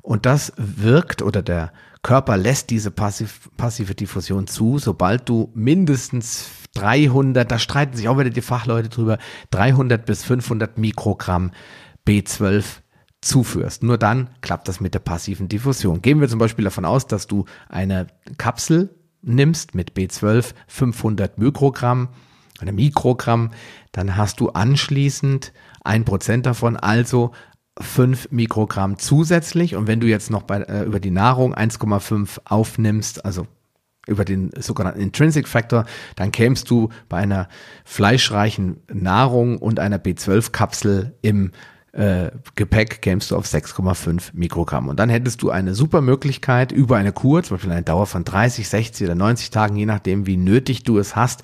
[0.04, 6.50] Und das wirkt oder der Körper lässt diese passiv, passive Diffusion zu, sobald du mindestens
[6.74, 9.16] 300, da streiten sich auch wieder die Fachleute drüber,
[9.50, 11.52] 300 bis 500 Mikrogramm
[12.06, 12.64] B12
[13.22, 13.82] zuführst.
[13.82, 16.02] Nur dann klappt das mit der passiven Diffusion.
[16.02, 22.10] Gehen wir zum Beispiel davon aus, dass du eine Kapsel nimmst mit B12 500 Mikrogramm,
[22.60, 23.52] eine Mikrogramm,
[23.92, 27.32] dann hast du anschließend ein Prozent davon, also
[27.80, 29.76] 5 Mikrogramm zusätzlich.
[29.76, 33.46] Und wenn du jetzt noch bei, äh, über die Nahrung 1,5 aufnimmst, also
[34.06, 35.84] über den sogenannten Intrinsic Factor,
[36.16, 37.48] dann kämst du bei einer
[37.84, 41.52] fleischreichen Nahrung und einer B12-Kapsel im
[41.92, 44.88] äh, Gepäck kämst du auf 6,5 Mikrogramm.
[44.88, 48.24] Und dann hättest du eine super Möglichkeit, über eine Kur, zum Beispiel eine Dauer von
[48.24, 51.42] 30, 60 oder 90 Tagen, je nachdem, wie nötig du es hast,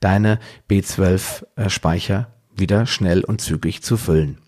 [0.00, 0.38] deine
[0.70, 4.38] B12-Speicher äh, wieder schnell und zügig zu füllen.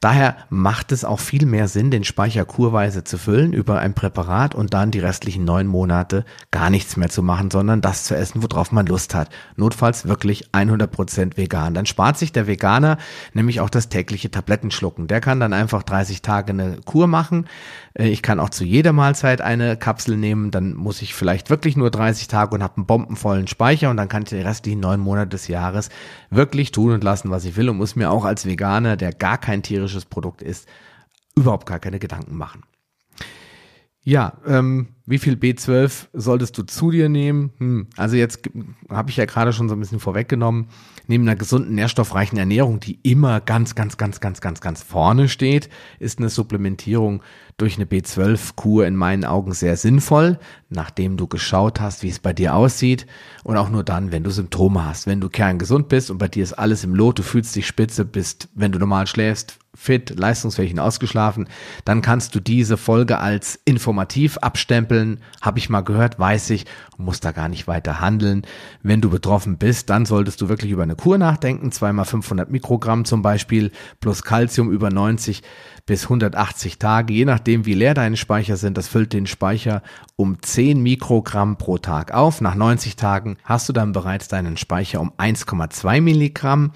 [0.00, 4.54] Daher macht es auch viel mehr Sinn, den Speicher kurweise zu füllen über ein Präparat
[4.54, 8.42] und dann die restlichen neun Monate gar nichts mehr zu machen, sondern das zu essen,
[8.42, 9.28] worauf man Lust hat.
[9.56, 11.74] Notfalls wirklich 100 Prozent vegan.
[11.74, 12.96] Dann spart sich der Veganer
[13.34, 15.06] nämlich auch das tägliche Tablettenschlucken.
[15.06, 17.44] Der kann dann einfach 30 Tage eine Kur machen.
[17.92, 20.50] Äh, ich kann auch zu jeder Mahlzeit eine Kapsel nehmen.
[20.50, 24.08] Dann muss ich vielleicht wirklich nur 30 Tage und habe einen bombenvollen Speicher und dann
[24.08, 25.90] kann ich die restlichen neun Monate des Jahres
[26.30, 29.36] wirklich tun und lassen, was ich will und muss mir auch als Veganer, der gar
[29.36, 30.68] kein tierisches tierisches Produkt ist,
[31.36, 32.62] überhaupt gar keine Gedanken machen.
[34.02, 37.50] Ja, ähm, wie viel B12 solltest du zu dir nehmen?
[37.58, 38.48] Hm, also jetzt
[38.88, 40.68] habe ich ja gerade schon so ein bisschen vorweggenommen.
[41.08, 45.68] Neben einer gesunden, nährstoffreichen Ernährung, die immer ganz, ganz, ganz, ganz, ganz, ganz vorne steht,
[45.98, 47.22] ist eine Supplementierung
[47.56, 50.38] durch eine B12-Kur in meinen Augen sehr sinnvoll,
[50.68, 53.06] nachdem du geschaut hast, wie es bei dir aussieht
[53.42, 55.08] und auch nur dann, wenn du Symptome hast.
[55.08, 58.04] Wenn du kerngesund bist und bei dir ist alles im Lot, du fühlst dich spitze,
[58.04, 61.48] bist, wenn du normal schläfst, fit, leistungsfähig und ausgeschlafen,
[61.84, 64.99] dann kannst du diese Folge als informativ abstempeln.
[65.40, 68.42] Habe ich mal gehört, weiß ich, muss da gar nicht weiter handeln.
[68.82, 73.04] Wenn du betroffen bist, dann solltest du wirklich über eine Kur nachdenken, zweimal 500 Mikrogramm
[73.04, 75.42] zum Beispiel, plus Calcium über 90
[75.86, 78.76] bis 180 Tage, je nachdem wie leer deine Speicher sind.
[78.76, 79.82] Das füllt den Speicher
[80.16, 82.40] um 10 Mikrogramm pro Tag auf.
[82.40, 86.72] Nach 90 Tagen hast du dann bereits deinen Speicher um 1,2 Milligramm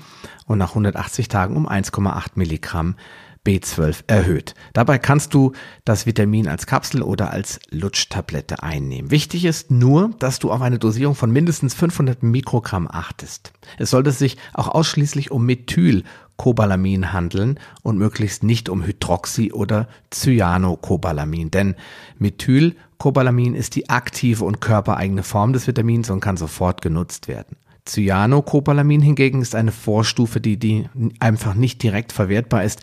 [0.47, 2.97] und nach 180 Tagen um 1,8 Milligramm
[3.45, 4.55] B12 erhöht.
[4.73, 5.53] Dabei kannst du
[5.85, 9.11] das Vitamin als Kapsel oder als Lutschtablette einnehmen.
[9.11, 13.53] Wichtig ist nur, dass du auf eine Dosierung von mindestens 500 Mikrogramm achtest.
[13.79, 21.51] Es sollte sich auch ausschließlich um Methylcobalamin handeln und möglichst nicht um Hydroxy- oder Cyanocobalamin,
[21.51, 21.75] denn
[22.19, 27.57] Methylcobalamin ist die aktive und körpereigene Form des Vitamins und kann sofort genutzt werden.
[27.87, 30.89] Cyanocobalamin hingegen ist eine Vorstufe, die, die
[31.21, 32.81] einfach nicht direkt verwertbar ist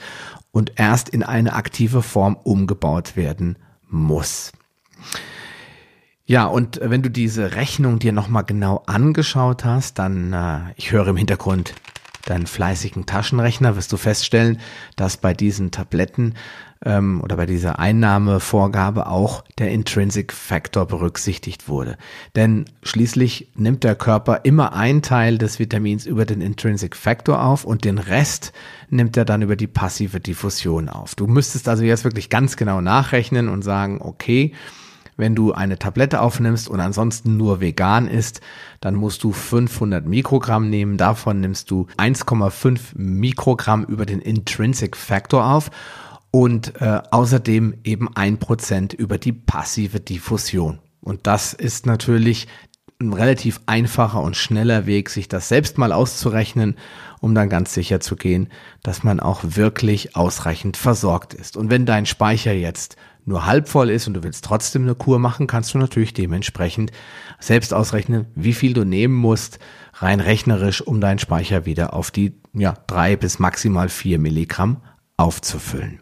[0.52, 3.58] und erst in eine aktive Form umgebaut werden
[3.90, 4.52] muss.
[6.26, 11.08] Ja, und wenn du diese Rechnung dir nochmal genau angeschaut hast, dann, äh, ich höre
[11.08, 11.74] im Hintergrund
[12.26, 14.60] deinen fleißigen Taschenrechner, wirst du feststellen,
[14.96, 16.36] dass bei diesen Tabletten
[16.86, 21.98] ähm, oder bei dieser Einnahmevorgabe auch der Intrinsic Factor berücksichtigt wurde.
[22.36, 27.64] Denn schließlich nimmt der Körper immer einen Teil des Vitamins über den Intrinsic Factor auf
[27.64, 28.52] und den Rest
[28.90, 31.16] nimmt er dann über die passive Diffusion auf.
[31.16, 34.54] Du müsstest also jetzt wirklich ganz genau nachrechnen und sagen, okay,
[35.18, 38.42] wenn du eine Tablette aufnimmst und ansonsten nur vegan ist,
[38.80, 40.98] dann musst du 500 Mikrogramm nehmen.
[40.98, 45.70] Davon nimmst du 1,5 Mikrogramm über den Intrinsic Factor auf
[46.32, 50.80] und äh, außerdem eben ein Prozent über die passive Diffusion.
[51.02, 52.48] Und das ist natürlich
[53.02, 56.76] ein relativ einfacher und schneller Weg, sich das selbst mal auszurechnen,
[57.20, 58.50] um dann ganz sicher zu gehen,
[58.84, 61.58] dass man auch wirklich ausreichend versorgt ist.
[61.58, 65.20] Und wenn dein Speicher jetzt nur halb voll ist und du willst trotzdem eine Kur
[65.20, 66.92] machen, kannst du natürlich dementsprechend
[67.40, 69.60] selbst ausrechnen, wie viel du nehmen musst,
[69.94, 74.78] rein rechnerisch, um deinen Speicher wieder auf die ja, drei bis maximal vier Milligramm
[75.18, 76.00] aufzufüllen.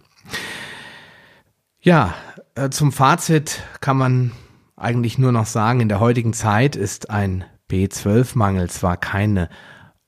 [1.82, 2.14] Ja,
[2.56, 4.32] äh, zum Fazit kann man
[4.76, 9.50] eigentlich nur noch sagen, in der heutigen Zeit ist ein B12-Mangel zwar keine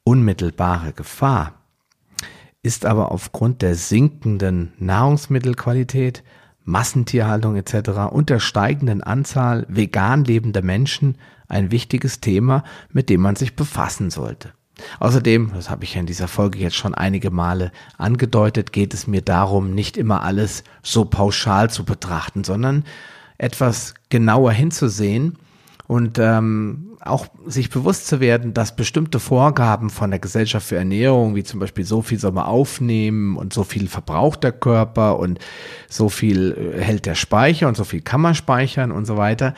[0.04, 1.54] unmittelbare Gefahr,
[2.64, 6.24] ist aber aufgrund der sinkenden Nahrungsmittelqualität,
[6.64, 8.12] Massentierhaltung etc.
[8.12, 11.18] und der steigenden Anzahl vegan lebender Menschen
[11.48, 14.54] ein wichtiges Thema, mit dem man sich befassen sollte.
[15.00, 19.22] Außerdem, das habe ich in dieser Folge jetzt schon einige Male angedeutet, geht es mir
[19.22, 22.86] darum, nicht immer alles so pauschal zu betrachten, sondern
[23.38, 25.38] etwas genauer hinzusehen
[25.88, 31.36] und ähm, auch sich bewusst zu werden, dass bestimmte Vorgaben von der Gesellschaft für Ernährung,
[31.36, 35.40] wie zum Beispiel so viel soll man aufnehmen und so viel verbraucht der Körper und
[35.90, 39.54] so viel äh, hält der Speicher und so viel kann man speichern und so weiter,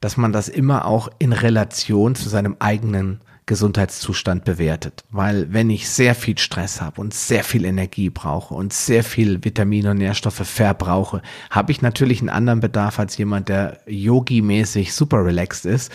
[0.00, 5.02] dass man das immer auch in Relation zu seinem eigenen Gesundheitszustand bewertet.
[5.10, 9.42] Weil wenn ich sehr viel Stress habe und sehr viel Energie brauche und sehr viel
[9.44, 15.24] Vitamine und Nährstoffe verbrauche, habe ich natürlich einen anderen Bedarf als jemand, der yogi-mäßig super
[15.24, 15.90] relaxed ist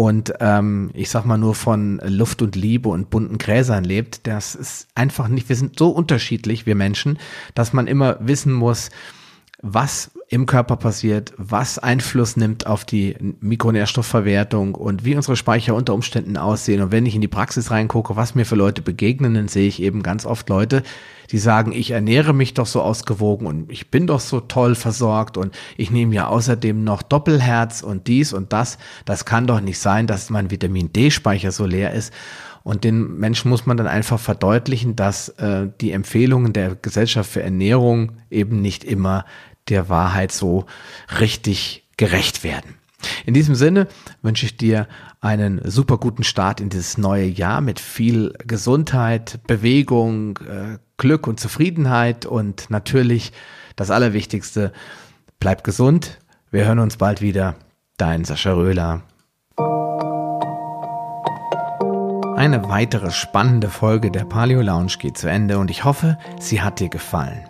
[0.00, 4.26] und ähm, ich sag mal nur von Luft und Liebe und bunten Gräsern lebt.
[4.26, 7.18] Das ist einfach nicht, wir sind so unterschiedlich, wir Menschen,
[7.54, 8.88] dass man immer wissen muss,
[9.62, 15.92] was im Körper passiert, was Einfluss nimmt auf die Mikronährstoffverwertung und wie unsere Speicher unter
[15.92, 16.80] Umständen aussehen.
[16.80, 19.82] Und wenn ich in die Praxis reingucke, was mir für Leute begegnen, dann sehe ich
[19.82, 20.82] eben ganz oft Leute,
[21.30, 25.36] die sagen, ich ernähre mich doch so ausgewogen und ich bin doch so toll versorgt
[25.36, 28.78] und ich nehme ja außerdem noch Doppelherz und dies und das.
[29.04, 32.12] Das kann doch nicht sein, dass mein Vitamin D-Speicher so leer ist.
[32.62, 37.42] Und den Menschen muss man dann einfach verdeutlichen, dass äh, die Empfehlungen der Gesellschaft für
[37.42, 39.24] Ernährung eben nicht immer
[39.68, 40.66] der Wahrheit so
[41.20, 42.74] richtig gerecht werden.
[43.24, 43.88] In diesem Sinne
[44.22, 44.86] wünsche ich dir
[45.20, 51.40] einen super guten Start in dieses neue Jahr mit viel Gesundheit, Bewegung, äh, Glück und
[51.40, 53.32] Zufriedenheit und natürlich
[53.76, 54.72] das Allerwichtigste,
[55.38, 56.18] bleib gesund.
[56.50, 57.56] Wir hören uns bald wieder.
[57.96, 59.02] Dein Sascha Röhler.
[62.36, 66.80] Eine weitere spannende Folge der Paleo Lounge geht zu Ende und ich hoffe, sie hat
[66.80, 67.49] dir gefallen.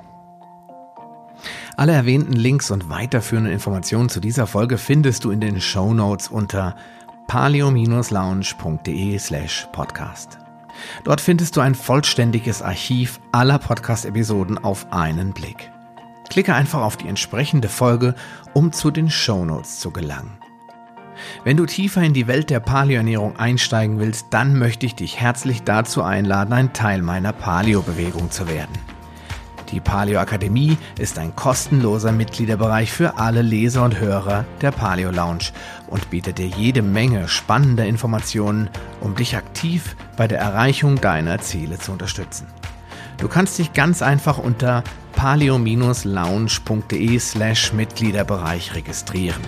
[1.81, 6.29] Alle erwähnten Links und weiterführenden Informationen zu dieser Folge findest du in den Show Notes
[6.29, 6.77] unter
[7.27, 10.37] paleo-lounge.de slash podcast.
[11.05, 15.73] Dort findest du ein vollständiges Archiv aller Podcast-Episoden auf einen Blick.
[16.29, 18.15] Klicke einfach auf die entsprechende Folge,
[18.53, 20.37] um zu den Show Notes zu gelangen.
[21.45, 25.63] Wenn du tiefer in die Welt der Paleoernährung einsteigen willst, dann möchte ich dich herzlich
[25.63, 29.00] dazu einladen, ein Teil meiner Paleo-Bewegung zu werden.
[29.73, 35.53] Die Paleo Akademie ist ein kostenloser Mitgliederbereich für alle Leser und Hörer der Paleo Lounge
[35.87, 38.69] und bietet dir jede Menge spannender Informationen,
[39.01, 42.49] um dich aktiv bei der Erreichung deiner Ziele zu unterstützen.
[43.19, 44.83] Du kannst dich ganz einfach unter
[45.15, 49.43] paleo-lounge.de slash Mitgliederbereich registrieren.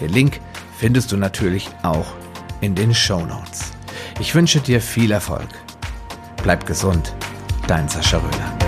[0.00, 0.40] Den Link
[0.76, 2.12] findest du natürlich auch
[2.60, 3.72] in den Show Notes.
[4.18, 5.48] Ich wünsche dir viel Erfolg.
[6.42, 7.14] Bleib gesund,
[7.66, 8.65] dein Sascha Röhler.